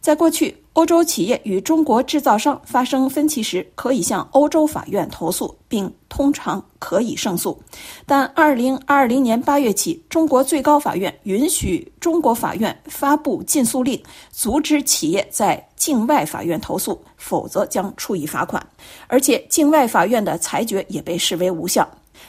[0.00, 7.60] 在过去，欧洲企业与中国制造商发生分歧时，可以向欧洲法院投诉，并通常可以胜诉。
[8.06, 18.66] 但2020年8月起，中国最高法院允许中国法院发布禁诉令，阻止企业在境外法院投诉，否则将处以罚款。
[19.06, 21.86] 而且，境外法院的裁决也被视为无效。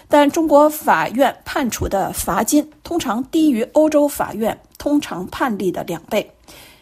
[0.10, 6.30] 但中国法院判处的罚金通常低于欧洲法院通常判例的两倍。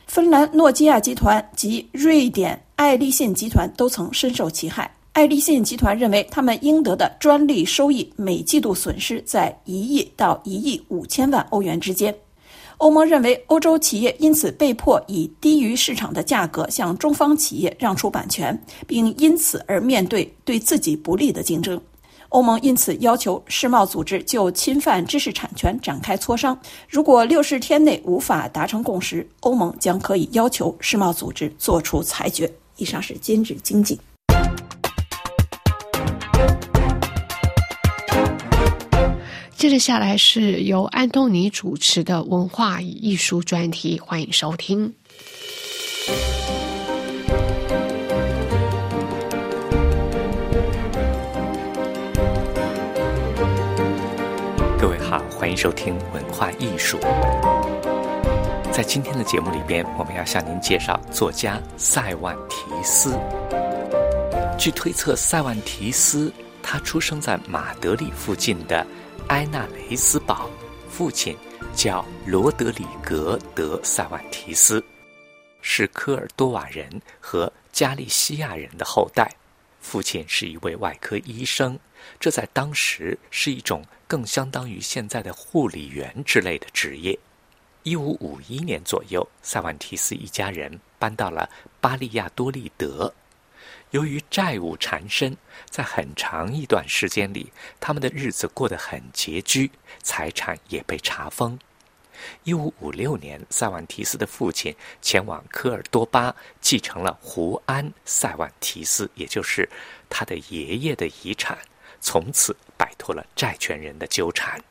[0.09, 4.91] 芬兰诺基亚集团及瑞典爱立信集团都曾深受其害。
[5.11, 12.13] 爱立信集团认为，他们应得的专利收益每季度损失在一亿到一亿五千万欧元之间。
[12.77, 21.79] 欧盟认为，欧洲企业因此被迫以低于市场的价格向中方企业让出版权，并因此而面对对自己不利的竞争。
[22.29, 26.55] 欧盟因此要求世贸组织就侵犯知识产权展开磋商。
[26.87, 32.51] 如果六十天内无法达成共识，欧盟将可以要求世贸组织作出裁决。
[32.77, 33.99] 以上是今日经济。
[39.57, 44.93] 接着下来是由安东尼主持的文化与艺术专题，欢迎收听。
[55.61, 56.97] 收听文化艺术。
[58.71, 63.19] 在今天的节目里边，我们要向您介绍作家塞万提斯。
[64.57, 66.31] 据推测，塞万提斯
[66.63, 68.87] 他出生在马德里附近的
[69.27, 70.49] 埃纳雷斯堡，
[70.89, 71.35] 父亲
[71.75, 74.81] 叫罗德里格·德·塞万提斯，
[75.61, 76.89] 是科尔多瓦人
[77.19, 79.29] 和加利西亚人的后代。
[79.81, 81.77] 父亲是一位外科医生，
[82.17, 87.17] 这在当时是一种更相当于现在的护理员之类的职业。
[87.83, 91.47] 一五五一年左右，塞万提斯一家人搬到了
[91.79, 93.13] 巴利亚多利德。
[93.91, 95.37] 由于债务缠身，
[95.69, 99.69] 在很长一段时间里，他们的日子过得很拮据，
[100.01, 101.59] 财产也被查封。
[102.43, 109.69] 一五五六年，塞万提斯的父亲前往科尔多巴，继承了胡安·塞万提斯，也就是
[110.09, 111.55] 他的爷爷的遗产，
[112.01, 114.61] 从此摆脱了债权人的纠缠。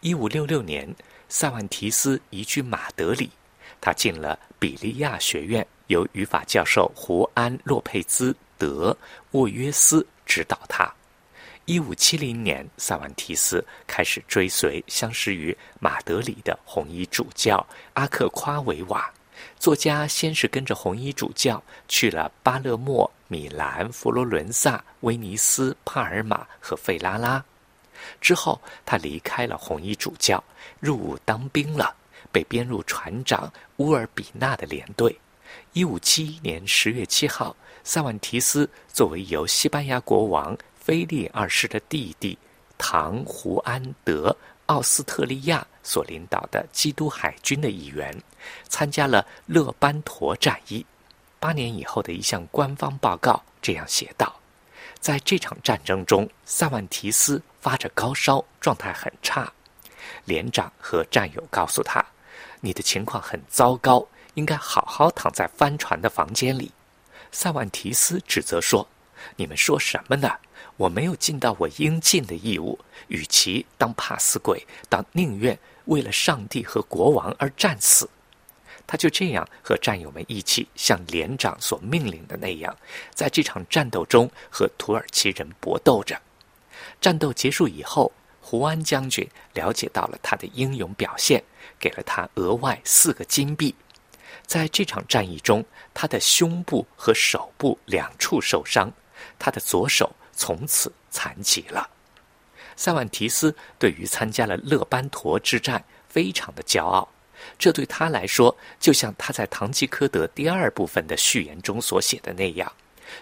[0.00, 0.94] 一五六六年，
[1.28, 3.28] 塞万提斯移居马德里，
[3.80, 8.96] 他进了比利亚学院，由语法教授胡安·洛佩兹·德
[9.32, 10.88] 沃约斯指导他。
[11.64, 19.12] 一五七零年，萨万提斯开始追随相识于马德里的红衣主教阿克夸维瓦，
[19.58, 27.44] 作家先是跟着红衣主教去了巴勒莫、米兰、佛罗伦萨、威尼斯、帕尔马和费拉拉，
[28.20, 30.42] 之后他离开了红衣主教，
[30.80, 31.94] 入伍当兵了，
[32.30, 35.18] 被编入船长乌尔比纳的连队。
[35.72, 37.54] 一五七一年十月七号，
[37.84, 42.36] 塞万提斯作为由西班牙国王菲利二世的弟弟
[42.78, 48.14] 唐胡安德奥斯特利亚所领导的基督海军的一员。
[48.68, 50.84] 参加了勒班陀战役。
[51.46, 54.34] 八年以后的一项官方报告这样写道：
[54.98, 59.52] 在这场战争中，萨万提斯发着高烧，状态很差。
[60.24, 62.04] 连长和战友告诉他
[62.60, 66.72] ：“你的情况很糟糕，应该好好躺在帆船的房间里。”
[67.30, 68.88] 萨万提斯指责说
[69.36, 70.28] ：“你们说什么呢？
[70.76, 72.76] 我没有尽到我应尽的义务。
[73.06, 78.10] 与其当怕死鬼，倒宁愿为了上帝和国王而战死。”
[78.86, 82.74] 他就这样和战友们一起，像连长所命令的那样，
[83.12, 86.20] 在这场战斗中和土耳其人搏斗着。
[87.00, 91.42] 战斗结束以后，胡安将军了解到了他的英勇表现，
[91.78, 93.74] 给了他额外四个金币。
[94.46, 98.92] 在这场战役中，他的胸部和手部两处受伤，
[99.38, 101.90] 他的左手从此残疾了。
[102.76, 107.08] 塞万提斯对于参加了勒班陀之战非常的骄傲。
[107.58, 112.70] 这对他来说，就像他在《堂吉诃德》第二部分的序言中所写的那样，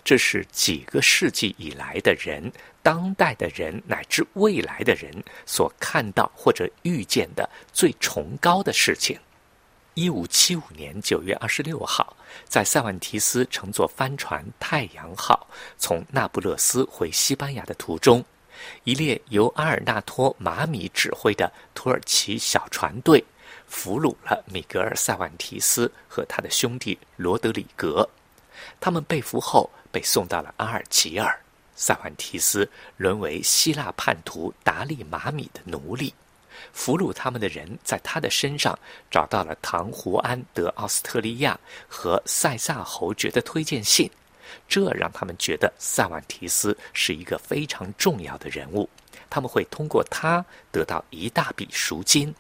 [0.05, 5.13] 这是几个世纪以来的人、当代的人乃至未来的人
[5.47, 9.19] 所看到或者遇见的最崇高的事情。
[9.95, 12.17] 一五七五年九月二十六号，
[12.49, 15.47] 在塞万提斯乘坐帆船“太阳号”
[15.79, 18.25] 从那不勒斯回西班牙的途中，
[18.83, 23.25] 一列由阿尔纳托·马米指挥的土耳其小船队。
[23.67, 28.09] 俘虏了米格尔·塞万提斯和他的兄弟罗德里格，
[28.81, 31.39] 他们被俘后被送到了阿尔及尔。
[31.77, 36.15] 塞万提斯沦为希腊叛徒达利马米的奴隶。
[36.73, 38.79] 俘虏他们的人在他的身上
[39.11, 41.59] 找到了唐胡安德奥斯特利亚
[41.89, 44.09] 和塞萨侯爵的推荐信，
[44.69, 48.89] 这让他们觉得塞万提斯是一个非常重要的人物，
[49.29, 52.33] 他们会通过他得到一大笔赎金。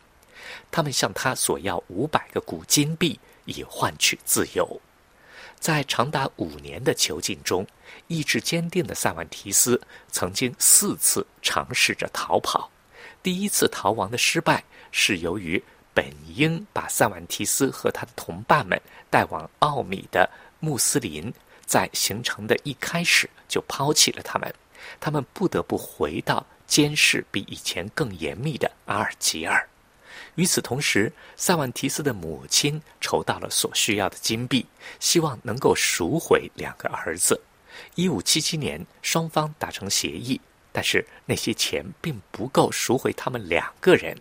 [0.70, 4.80] 他们向他索要五百个古金币，以换取自由。
[5.58, 7.66] 在长达五年的囚禁中，
[8.06, 9.80] 意志坚定的塞万提斯
[10.10, 12.70] 曾经四次尝试着逃跑。
[13.22, 15.62] 第一次逃亡的失败是由于
[15.94, 18.78] 本应把塞万提斯和他的同伴们
[19.08, 20.28] 带往奥米的
[20.60, 21.32] 穆斯林，
[21.64, 24.54] 在行程的一开始就抛弃了他们，
[25.00, 29.66] 他们不得不回到监视比以前更严密的阿尔及尔。
[30.36, 34.66] 与此同时，塞万提斯的母亲筹到了所需要的金币，
[34.98, 37.40] 希望能够赎回两个儿子。
[37.94, 40.40] 一五七七年，双方达成协议，
[40.72, 44.16] 但是那些钱并不够赎回他们两个人。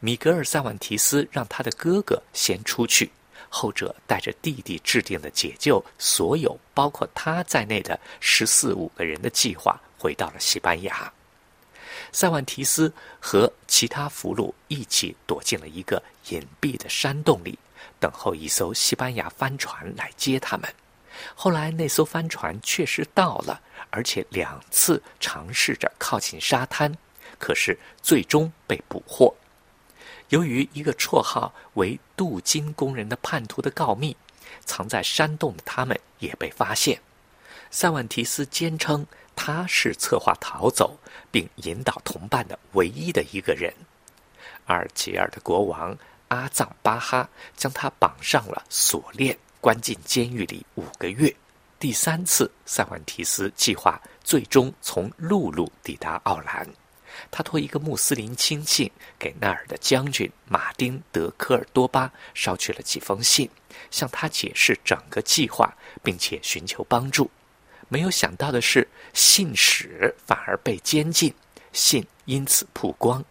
[0.00, 3.10] 米格尔·塞万提斯让他的哥哥先出去，
[3.48, 11.10] 后者带着弟弟制定的解救所有包括他在内的十四五个人的计划，回到了西班牙。
[12.14, 17.58] 塞万提斯和其他俘虏一起躲进了一个隐蔽的山洞里，
[17.98, 20.72] 等候一艘西班牙帆船来接他们。
[21.34, 23.60] 后来，那艘帆船确实到了，
[23.90, 26.96] 而且两次尝试着靠近沙滩，
[27.36, 29.34] 可是最终被捕获。
[30.28, 34.16] 由于一个绰号为“镀金工人”的叛徒的告密，
[34.64, 37.00] 藏在山洞的他们也被发现。
[37.72, 39.04] 塞万提斯坚称。
[39.36, 40.98] 他是策划逃走
[41.30, 43.72] 并引导同伴的唯一的一个人。
[44.66, 45.96] 阿尔及尔的国王
[46.28, 51.34] 阿藏巴哈将他绑上了锁链，关进监狱里五个月。
[51.78, 56.66] 第三次，塞万提斯计划最终从陆路抵达奥兰。
[57.30, 63.48] 他托一个穆斯林亲信给那儿的将军马丁德科尔多巴捎去了几封信，
[63.90, 65.72] 向他解释整个计划，
[66.02, 67.30] 并且寻求帮助。
[67.94, 71.32] 没有想到的是，信使反而被监禁，
[71.72, 73.24] 信因此曝光。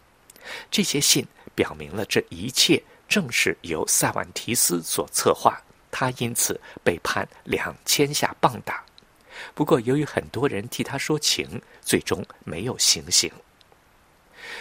[0.72, 5.62] 这些信表明了这一切正是由塞万提斯所策划，
[5.92, 8.82] 他因此被判两千下棒打。
[9.54, 13.30] 不过，由于很多人替他说情，最终没有行刑。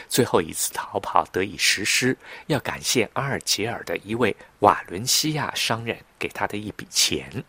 [0.09, 7.45] 最后一次逃跑得以实施，要感谢阿尔及尔的一位瓦伦西亚商人给他的一笔钱。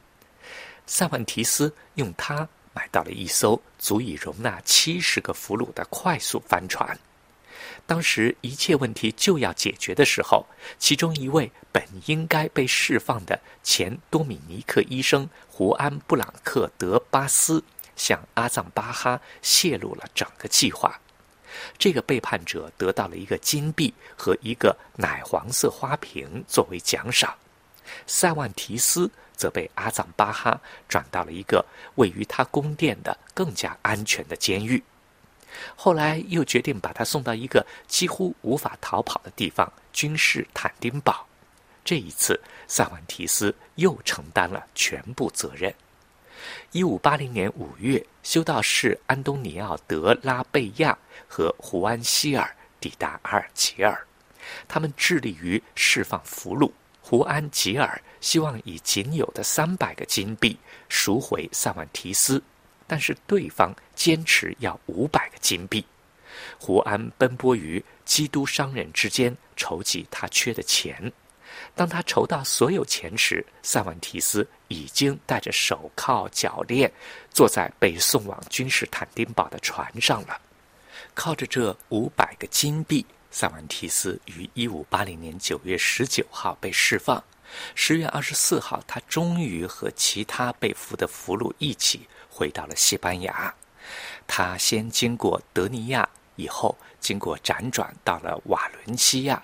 [0.86, 6.98] 塞万提斯用它买到了一艘足以容纳七十个俘虏的快速帆船。
[7.86, 10.46] 当时一切问题就要解决的时候，
[10.80, 17.64] 其中一位本应该被释放的前多米尼克医生胡安·布朗克德巴斯
[17.96, 20.98] 向阿藏巴哈泄露了整个计划。
[21.78, 27.36] 这个背叛者得到了一个金币和一个奶黄色花瓶作为奖赏，
[28.08, 29.12] 塞万提斯
[29.44, 31.66] 则被阿藏巴哈转到了一个
[31.96, 34.82] 位于他宫殿的更加安全的监狱。
[35.76, 41.28] 后来又决定把他送到一个几乎无法逃跑的地方——君士坦丁堡。
[41.84, 42.39] 这一次，
[42.70, 45.74] 塞万提斯又承担了全部责任。
[46.72, 54.08] 一五八零年五月，修道士安东尼奥·德拉贝亚和胡安·希尔抵达阿尔及尔，
[54.70, 56.72] 他们致力于释放俘虏。
[57.06, 62.41] 胡安·吉尔希望以仅有的三百个金币赎回塞万提斯。
[62.88, 65.86] 但是对方坚持要五百个金币，
[66.58, 71.12] 胡安奔波于基督商人之间筹集他缺的钱。
[71.76, 76.91] 当他筹到所有钱时，塞万提斯已经戴着手铐脚链，
[77.32, 80.39] 坐在被送往君士坦丁堡的船上了。
[81.14, 87.22] 靠着这五百个金币，塞万提斯于一五八零年九月十九号被释放。
[87.74, 92.08] 十月二十四号，他终于和其他被俘的俘虏一起。
[92.30, 93.54] 回到了西班牙，
[94.28, 99.42] 他先经过德尼亚，以后经过辗转到了瓦伦西亚。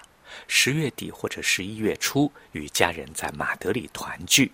[0.48, 4.52] 十月底或者十一月初，与家人在马德里团聚。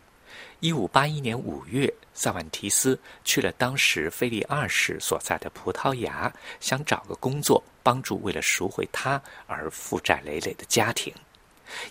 [0.66, 11.13] 一五八一年五月，萨万提斯去了当时菲利二世所在的葡萄牙，想找个工作，帮助为了赎回他而负债累累的家庭。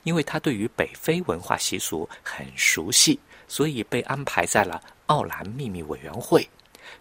[0.03, 3.17] 因为他对于北非文化习俗很熟悉，
[3.47, 4.83] 所以被安排在了。
[5.07, 6.45] 奥兰秘密委员会，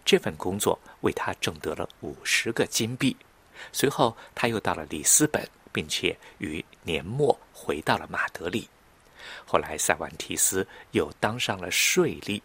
[0.04, 3.16] 这份工作为他挣得了五十个金币。
[3.72, 8.68] 随后，他又到了里斯本，并且于年末回到了马德里。
[9.44, 12.40] 后来，塞万提斯又当上了税吏。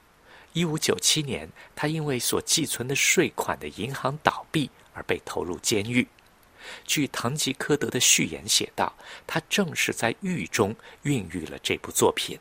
[0.54, 6.08] 一五九七年，他因为所寄存的税款的银行倒闭而被投入监狱。
[6.86, 8.94] 据《堂吉诃德》的序言写道，
[9.26, 12.38] 他正是在狱中孕育了这部作品。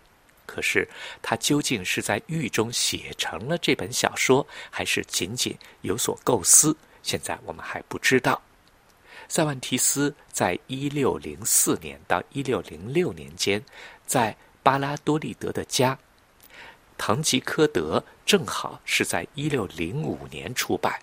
[0.46, 0.88] 可是，
[1.20, 6.74] 他究竟是在狱中写成了这本小说，还是仅仅有所构思？
[7.02, 8.40] 现在我们还不知道。
[9.28, 13.62] 塞万提斯在一六零四年到一六零六年间，
[14.08, 15.94] 在巴拉多利德的家，
[16.96, 20.98] 《堂吉诃德》正好是在一六零五年出版。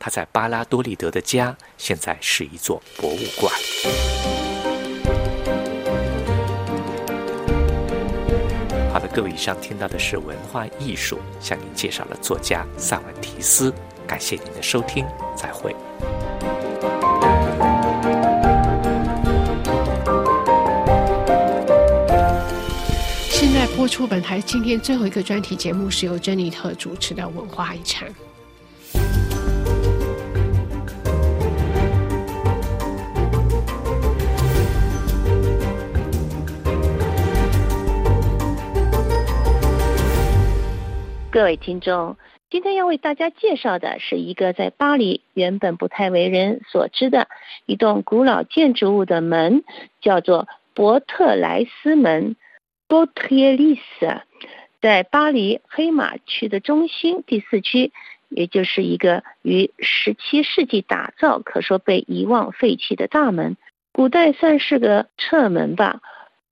[0.00, 3.54] 他在巴拉多利德的家，现在是一座博物馆。
[8.92, 13.72] 好的，各位，以上听到的是文化艺术，向您介绍了作家萨万提斯。
[14.04, 15.76] 感谢您的收听，再会。
[23.82, 28.08] 播出本台今天最后一个专题节目，是由珍妮特主持的《文化遗产》。
[41.32, 42.16] 各位听众，
[42.50, 47.26] 今天要为大家介绍的是一个在巴黎原本不太为人所知的
[47.66, 49.64] 一栋古老建筑物的门，
[50.00, 52.36] 叫做伯特莱斯门
[52.88, 54.22] b o t r l i s
[54.80, 57.92] 在巴黎黑马区的中心第四区，
[58.28, 63.56] 也就是一个于十七世纪打造、可说被遗忘废弃的大门，
[63.92, 66.00] 古代算是个侧门吧。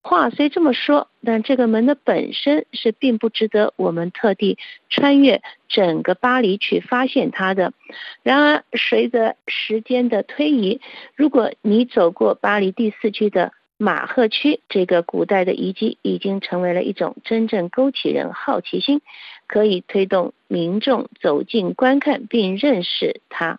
[0.03, 4.57] 话虽这么说，但这个门的本身是并不值得我们特地
[4.89, 7.75] 穿越整个巴黎去发现它的。
[8.23, 10.81] 然而，随着时间的推移，
[11.15, 13.53] 如果你走过巴黎第四区的
[13.83, 19.01] 马赫区，这个古代的遗迹已经成为了一种真正勾起人好奇心，
[19.47, 23.59] 可以推动民众走进观看并认识它。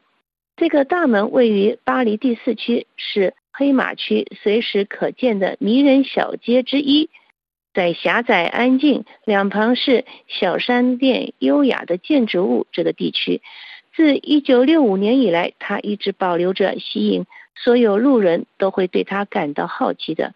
[0.55, 3.33] 这个大门位于巴黎第四区，是。
[3.53, 7.09] 黑马区随时可见的迷人小街之一，
[7.73, 13.41] 在狭窄安静、两旁是小商店、优雅的建筑物这个地区，
[13.93, 20.33] 自1965年以来，它一直保留着吸引所有路人都会对他感到好奇的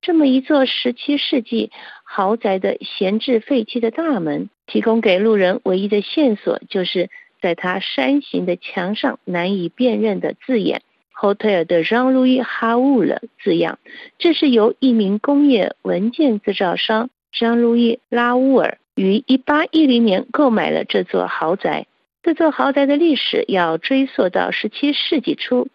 [0.00, 1.70] 这么一座17世纪
[2.04, 4.48] 豪宅的闲置废弃的大门。
[4.70, 7.08] 提供给路人唯一的线索，就是
[7.40, 10.82] 在他山形的墙上难以辨认的字眼。
[11.18, 13.78] Hotel 的 Jean-Louis Raoul 字样，
[14.18, 21.86] 这是由一名工业文件制造商 Jean-Louis 拉乌尔于1810年购买了这座豪宅。
[22.22, 25.68] 这座豪宅的历史要追溯到17世纪初，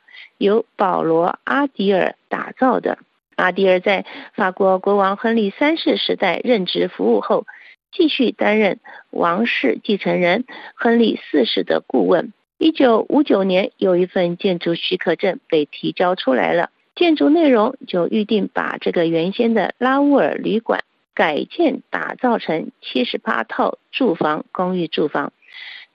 [0.44, 3.00] 由保罗·阿迪尔打造的。
[3.36, 7.48] 阿迪尔在法国国王亨利三世时代任职服务后，
[7.92, 8.80] 继续担任
[9.10, 12.34] 王室继承人亨利四世的顾问。
[12.60, 20.84] 一九五九年，有一份建筑许可证被提交出来了，建筑内容就预定把这个原先的拉乌尔旅馆
[21.16, 25.34] 改建打造成七十八套住房公寓住房。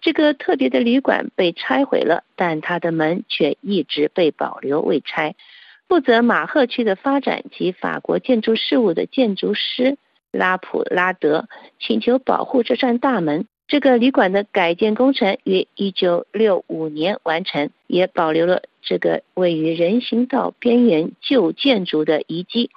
[0.01, 5.35] 这个特别的旅馆被拆毁了，但它的门却一直被保留未拆。
[5.89, 9.97] 负责马赫区的发展及法国建筑事务的建筑师
[10.31, 11.49] 拉普拉德
[11.81, 13.47] 请求保护这扇大门。
[13.67, 22.71] 这个旅馆的改建工程于一九六五年完成，也保留了这个位于人行道边缘旧建筑的遗迹，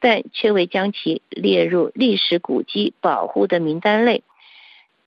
[0.00, 4.22] 但却未将其列入历史古迹保护的名单内。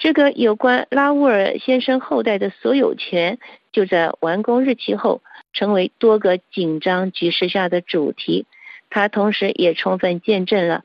[0.02, 3.38] 这个有关拉乌尔先生后代的所有权，
[3.72, 5.22] 就在完工日期后
[5.54, 8.48] 成为多个紧张局势下的主题。
[8.90, 10.84] 它同时也充分见证了，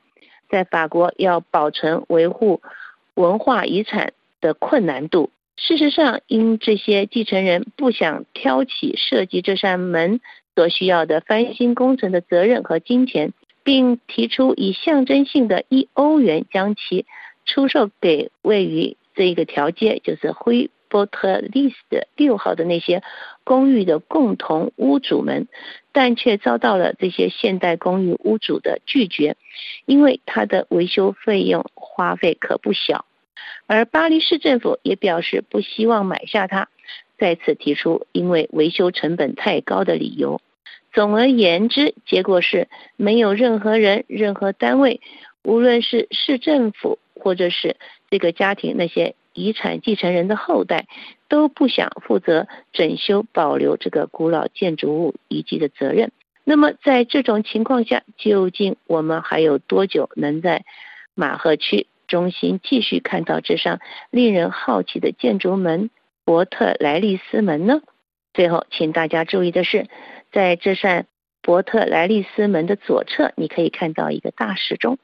[0.51, 2.61] 在法国要保存维护
[3.15, 4.13] 文化遗产。
[4.43, 5.31] 的困难度。
[5.57, 10.21] 事实上，因这些继承人不想挑起设计这扇门
[10.55, 13.33] 所需要的翻新工程的责任和金钱，
[13.65, 17.07] 并提出以象征性的一欧元将其
[17.47, 23.03] 出售给位于这一个条街，就是灰波特利斯的六号的那些
[23.43, 25.49] 公寓的共同屋主们，
[25.91, 29.37] 但却遭到了这些现代公寓屋主的拒绝，
[29.87, 33.05] 因为它的维修费用花费可不小。
[33.67, 36.69] 而巴黎市政府也表示不希望买下它，
[37.19, 40.41] 再次提出因为维修成本太高的理由。
[40.93, 45.01] 总而言之，结果是没有任何人、任何单位，
[45.43, 47.77] 无论是市政府或者是
[48.11, 50.87] 这个家庭那些遗产继承人的后代，
[51.29, 56.13] 都不想负责整修保留这个古老建筑物遗迹的责任。
[56.45, 60.65] 那么，在这种情况下，究竟我们还有多久能在
[61.15, 61.87] 马赫区？
[62.07, 63.81] 中心继续看到这扇
[64.13, 65.91] 令人好奇的建筑门——
[66.25, 67.81] 伯特莱利斯门呢？
[68.33, 69.89] 最后，请大家注意的是，
[70.31, 71.09] 在这扇
[71.43, 74.99] 伯特莱利斯门的左侧，你可以看到一个大时钟。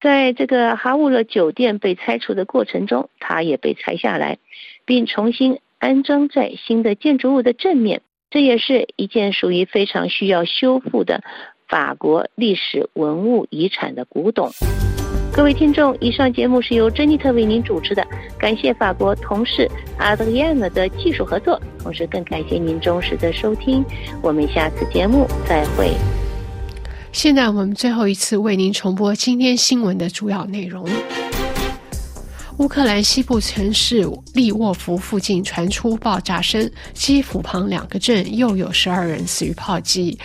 [0.00, 4.38] 在这个哈乌勒酒店被拆除的过程中，它也被拆下来，
[4.84, 8.02] 并重新安装在新的建筑物的正面。
[8.30, 11.22] 这也是一件属于非常需要修复的
[11.66, 14.50] 法国历史文物遗产的古董。
[15.32, 18.06] 各位听众，以上节目是由珍妮特为您主持的，
[18.38, 19.68] 感谢法国同事
[19.98, 23.84] 阿德里安娜的技术合作，同时更感谢您忠实的收听，
[24.22, 25.90] 我们下次节目再会。
[27.18, 30.88] 现在我们最后一次为您重播今天新闻的主要内容。
[32.58, 40.16] 乌克兰西部城市利沃夫附近传出爆炸声，基辅旁两个镇又有十二人死于炮击。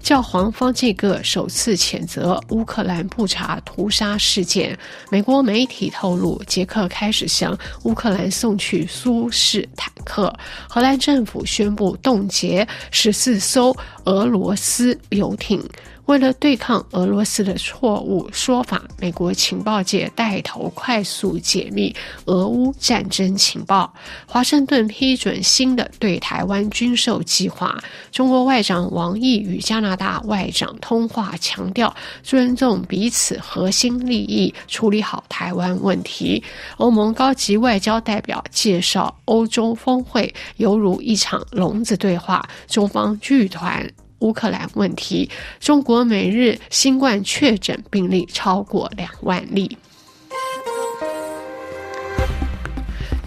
[0.00, 4.76] 教皇方济各首次谴责乌克兰布查屠杀事件。
[5.08, 10.36] 美国媒体透露，捷克开始向乌克兰送去苏式坦克。
[10.68, 13.72] 荷兰政府宣布冻结十四艘
[14.06, 15.62] 俄罗斯游艇。
[16.10, 21.94] 为了对抗俄罗斯的错误说法，美国情报界带头快速解密
[22.24, 23.94] 俄乌战争情报。
[24.26, 27.78] 华盛顿批准新的对台湾军售计划。
[28.10, 31.94] 中国外长王毅与加拿大外长通话，强调
[32.24, 36.42] 尊重彼此核心利益，处理好台湾问题。
[36.78, 43.88] 欧盟高级外交代表介绍，欧洲峰会犹如一场聋子对话，中方剧团。
[44.20, 49.76] 乌克兰问题，中国每日新冠确诊病例超过两万例。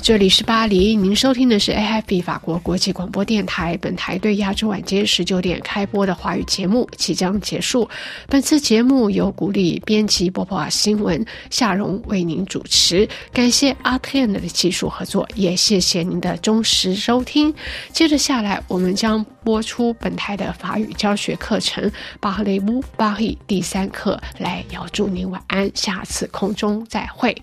[0.03, 3.77] 这里是巴黎，您收听的是 AFB 法国国际广播电台。
[3.77, 7.89] 本台对亚洲晚间十九点开播的华语节目即将结束。
[8.27, 17.55] 本次节目由鼓励编辑播报新闻夏荣为您主持，感谢阿天的技术合作，也谢谢您的忠实收听。
[17.93, 21.81] 接着下来，我们将播出本台的法语教学课程
[22.19, 27.33] 《巴雷乌巴黎》第三课，来要祝您晚安，下次空中再会。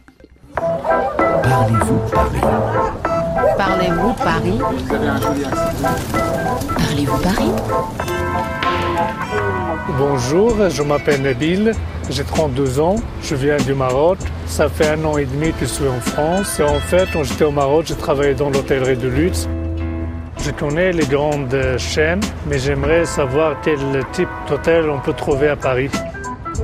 [1.43, 2.41] Parlez-vous Paris?
[3.57, 4.59] Parlez-vous Paris?
[6.77, 7.53] Parlez-vous Paris?
[9.99, 11.73] Bonjour, je m'appelle Nabil,
[12.11, 14.19] j'ai 32 ans, je viens du Maroc.
[14.47, 17.23] Ça fait un an et demi que je suis en France et en fait, quand
[17.23, 19.49] j'étais au Maroc, j'ai travaillé dans l'hôtellerie de luxe.
[20.43, 23.79] Je connais les grandes chaînes, mais j'aimerais savoir quel
[24.13, 25.91] type d'hôtel on peut trouver à Paris.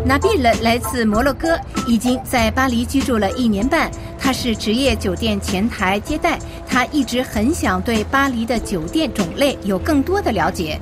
[0.05, 3.91] Nabil 来自摩洛哥，已经在巴黎居住了一年半。
[4.19, 10.81] 他是职业酒店前台接待，他一直很想对巴黎的酒店种类有更多的了解。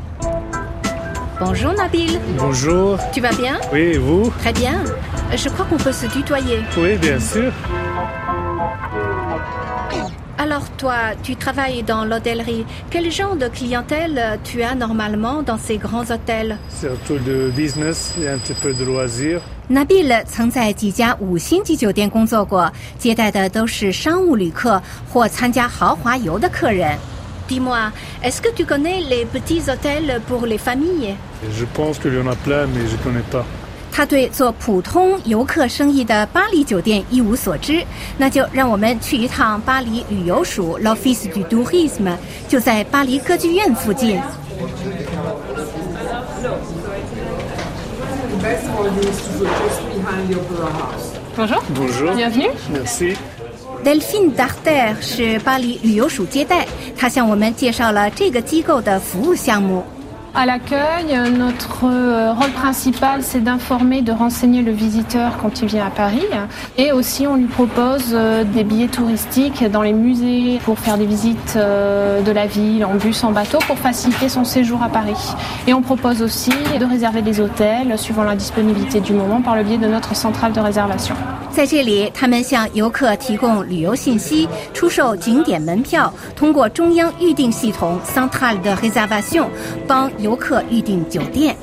[1.39, 2.19] Bonjour Nabil.
[2.39, 2.99] Bonjour.
[3.13, 4.75] Tu vas bien Oui, et vous Très bien.
[5.37, 6.63] Je crois qu'on peut se tutoyer.
[6.77, 7.53] Oui, bien sûr.
[10.38, 12.66] Alors toi, tu travailles dans l'hôtellerie.
[12.90, 18.30] Quel genre de clientèle tu as normalement dans ces grands hôtels Surtout de business et
[18.30, 19.42] un petit peu de loisirs.
[19.70, 24.82] Nabil 曾在几家五星级酒店工作过，接待的都是商务旅客
[25.12, 26.98] 或参加豪华游的客人。
[27.50, 27.92] Dis-moi,
[28.24, 31.16] est-ce que tu connais les petits hôtels pour les familles
[31.52, 33.44] Je pense qu'il y en a plein, mais je ne connais pas.
[33.97, 37.81] 他对做普通游客生意的巴黎酒店一无所知，
[38.19, 42.17] 那就让我们去一趟巴黎旅游署 L'Office du Tourisme，
[42.49, 44.21] 就在巴黎歌剧院附近。
[51.37, 51.63] Bonjour.
[51.77, 52.15] Bonjour.
[52.17, 52.51] Bienvenue.
[52.73, 53.17] Merci.
[53.85, 56.67] Delphine Darter 是巴黎旅游署接待，
[56.97, 59.85] 他向我们介绍了这个机构的服务项目。
[60.36, 65.90] À l'accueil, notre euh, rôle principal, c'est d'informer, de renseigner le visiteur quand il vient à
[65.90, 66.28] Paris.
[66.78, 71.08] Et aussi, on lui propose euh, des billets touristiques dans les musées pour faire des
[71.08, 75.18] visites euh, de la ville en bus, en bateau, pour faciliter son séjour à Paris.
[75.66, 79.64] Et on propose aussi de réserver des hôtels suivant la disponibilité du moment par le
[79.64, 81.16] biais de notre centrale de réservation.
[81.52, 89.48] 在这里，他们向游客提供旅游信息，出售景点门票，通过中央预订系统 Centrale de Réservation
[89.88, 91.56] 帮 游客预订酒店。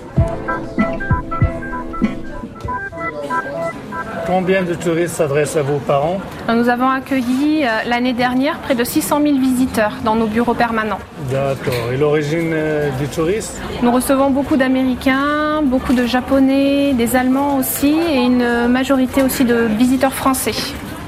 [4.26, 6.18] Combien de touristes s'adressent à vous par an
[6.52, 10.98] Nous avons accueilli euh, l'année dernière près de 600 000 visiteurs dans nos bureaux permanents.
[11.30, 11.92] D'accord.
[11.92, 17.94] Et l'origine euh, des touristes Nous recevons beaucoup d'Américains, beaucoup de Japonais, des Allemands aussi
[18.10, 20.54] et une majorité aussi de visiteurs français.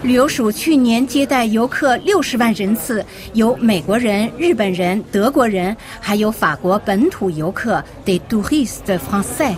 [0.04, 9.56] 旅游署去年接待游客六十万人次，有美国人、日本人、德国人，还有法国本土游客 des touristes français。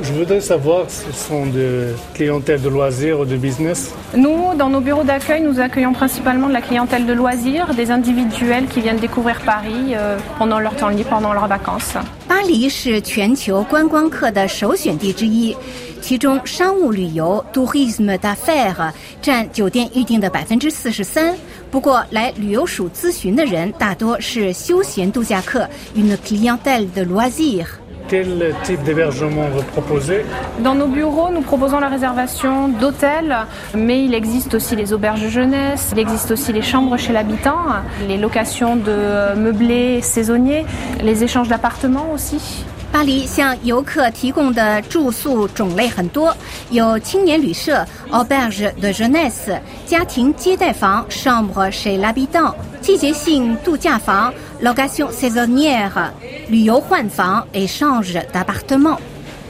[0.00, 3.90] Je voudrais savoir si ce sont de clientèle de loisirs ou de business.
[4.14, 8.66] Nous, dans nos bureaux d'accueil, nous accueillons principalement de la clientèle de loisirs, des individuels
[8.66, 11.98] qui viennent découvrir Paris euh, pendant leur temps libre, pendant leurs vacances.
[12.28, 15.54] 巴黎是全球观光客的首选地之一，
[16.01, 18.91] 其中商务旅游 （tourisme d'affaires）
[19.21, 21.35] 占酒店预订的百分之四十三。
[21.69, 27.67] 不过，来旅游署咨询的人大多是休闲度假客 （une clientèle de loisirs）。
[28.09, 30.23] Quel type d'hébergement vous proposez
[30.63, 33.35] Dans nos bureaux, nous proposons la réservation d'hôtels,
[33.73, 37.65] mais il existe aussi les auberges de jeunesse, il existe aussi les chambres chez l'habitant,
[38.07, 40.65] les locations de meublés saisonniers,
[41.03, 42.63] les échanges d'appartements aussi.
[42.92, 46.36] 巴黎向游客提供的住宿种类很多，
[46.70, 56.10] 有青年旅社 （auberge de jeunesse）、家庭接待房 （chambre chez l'habitant）、季节性度假房 （location saisonnière）、
[56.48, 58.98] 旅游换房 （échange d'appartement）。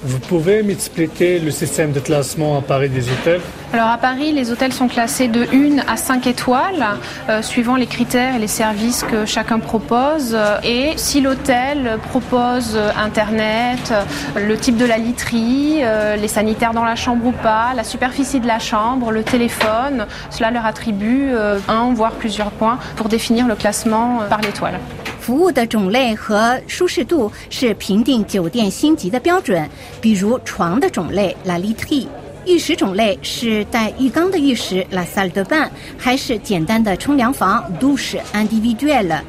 [0.05, 3.41] Vous pouvez m'expliquer le système de classement à Paris des hôtels?
[3.73, 6.85] Alors à Paris, les hôtels sont classés de 1 à 5 étoiles,
[7.29, 10.37] euh, suivant les critères et les services que chacun propose.
[10.65, 13.95] Et si l'hôtel propose Internet,
[14.35, 18.41] le type de la literie, euh, les sanitaires dans la chambre ou pas, la superficie
[18.41, 23.47] de la chambre, le téléphone, cela leur attribue euh, un voire plusieurs points pour définir
[23.47, 24.81] le classement par l'étoile.
[25.23, 29.71] 服务的种类和舒适度是评定酒店星级的标准，
[30.01, 32.09] 比如床的种类 la literie，
[32.45, 39.21] 浴室种类是带浴缸的浴室 la salle de bain，还是简单的冲凉房 douche individuelle，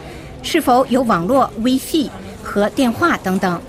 [0.42, 2.10] 是否有网络 WiFi
[2.42, 3.62] 和电话等等。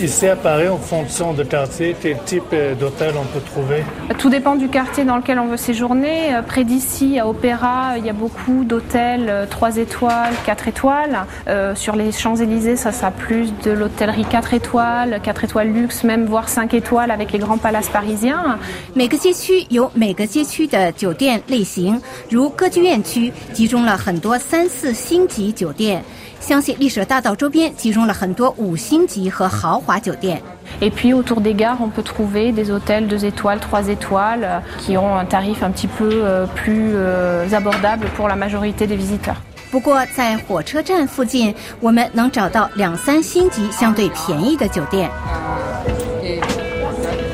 [0.00, 3.84] Ici à Paris, en fonction de quartier, quel type d'hôtel on peut trouver
[4.18, 6.34] Tout dépend du quartier dans lequel on veut séjourner.
[6.34, 11.18] Euh, Près d'ici, à Opéra, il y a beaucoup d'hôtels 3 étoiles, 4 étoiles.
[11.46, 16.26] Euh, sur les Champs-Élysées, ça sera plus de l'hôtellerie 4 étoiles, 4 étoiles luxe, même
[16.26, 18.58] voire 5 étoiles avec les grands palaces parisiens.
[18.94, 26.02] 每个街区有每个街区的酒店类型，如歌剧院区集中了很多三四星级酒店，
[26.40, 30.40] 香榭丽舍大道周边集中了很多五星级和豪华酒店。
[30.80, 34.58] Et puis autour des gares, on peut trouver des hôtels 2 étoiles, 3 étoiles, euh,
[34.78, 38.96] qui ont un tarif un petit peu euh, plus euh, abordable pour la majorité des
[38.96, 39.36] visiteurs.
[39.70, 45.10] 不过在火车站附近，我们能找到两三星级相对便宜的酒店。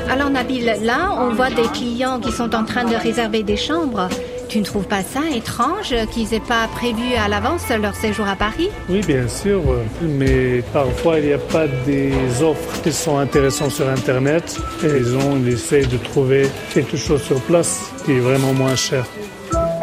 [0.09, 4.07] Alors Nabil, là on voit des clients qui sont en train de réserver des chambres.
[4.53, 8.35] Tu ne trouves pas ça étrange qu'ils n'aient pas prévu à l'avance leur séjour à
[8.35, 9.61] Paris Oui, bien sûr,
[10.01, 14.57] mais parfois il n'y a pas des offres qui sont intéressantes sur Internet.
[14.83, 19.05] Et ils ont essayé de trouver quelque chose sur place qui est vraiment moins cher.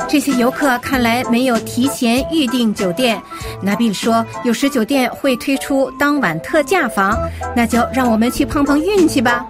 [0.09, 3.21] 这些游客看来没有提前预订酒店。
[3.61, 7.19] 拿比说，有时酒店会推出当晚特价房，
[7.57, 9.45] 那就让我们去碰碰运气吧。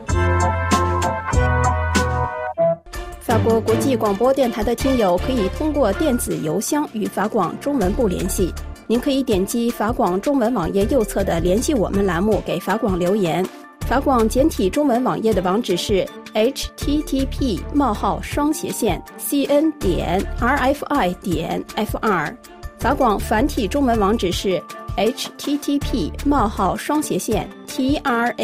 [3.32, 8.54] 法国国际广播电台的听友可以通过电子邮箱与法广中文部联系。
[8.88, 13.42] 您可以点击法广中文网页右侧的“联系我们”栏目，给法广留言。
[13.88, 22.36] 法广简体中文网页的网址是 http: 冒号双斜线 cn 点 rfi 点 fr。
[22.80, 24.62] 法广繁体中文网址是
[24.98, 28.36] http: 冒号双斜线 trad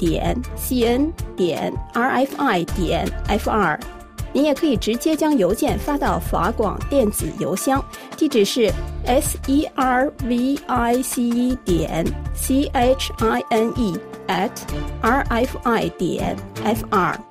[0.00, 3.78] 点 cn 点 rfi 点 fr。
[4.32, 7.82] 您也可以直接将邮件发到法广电子邮箱，
[8.16, 8.72] 地址是
[9.04, 12.04] s e r v i c e 点
[12.34, 14.50] c h i n e at
[15.00, 17.27] r f i 点 f r。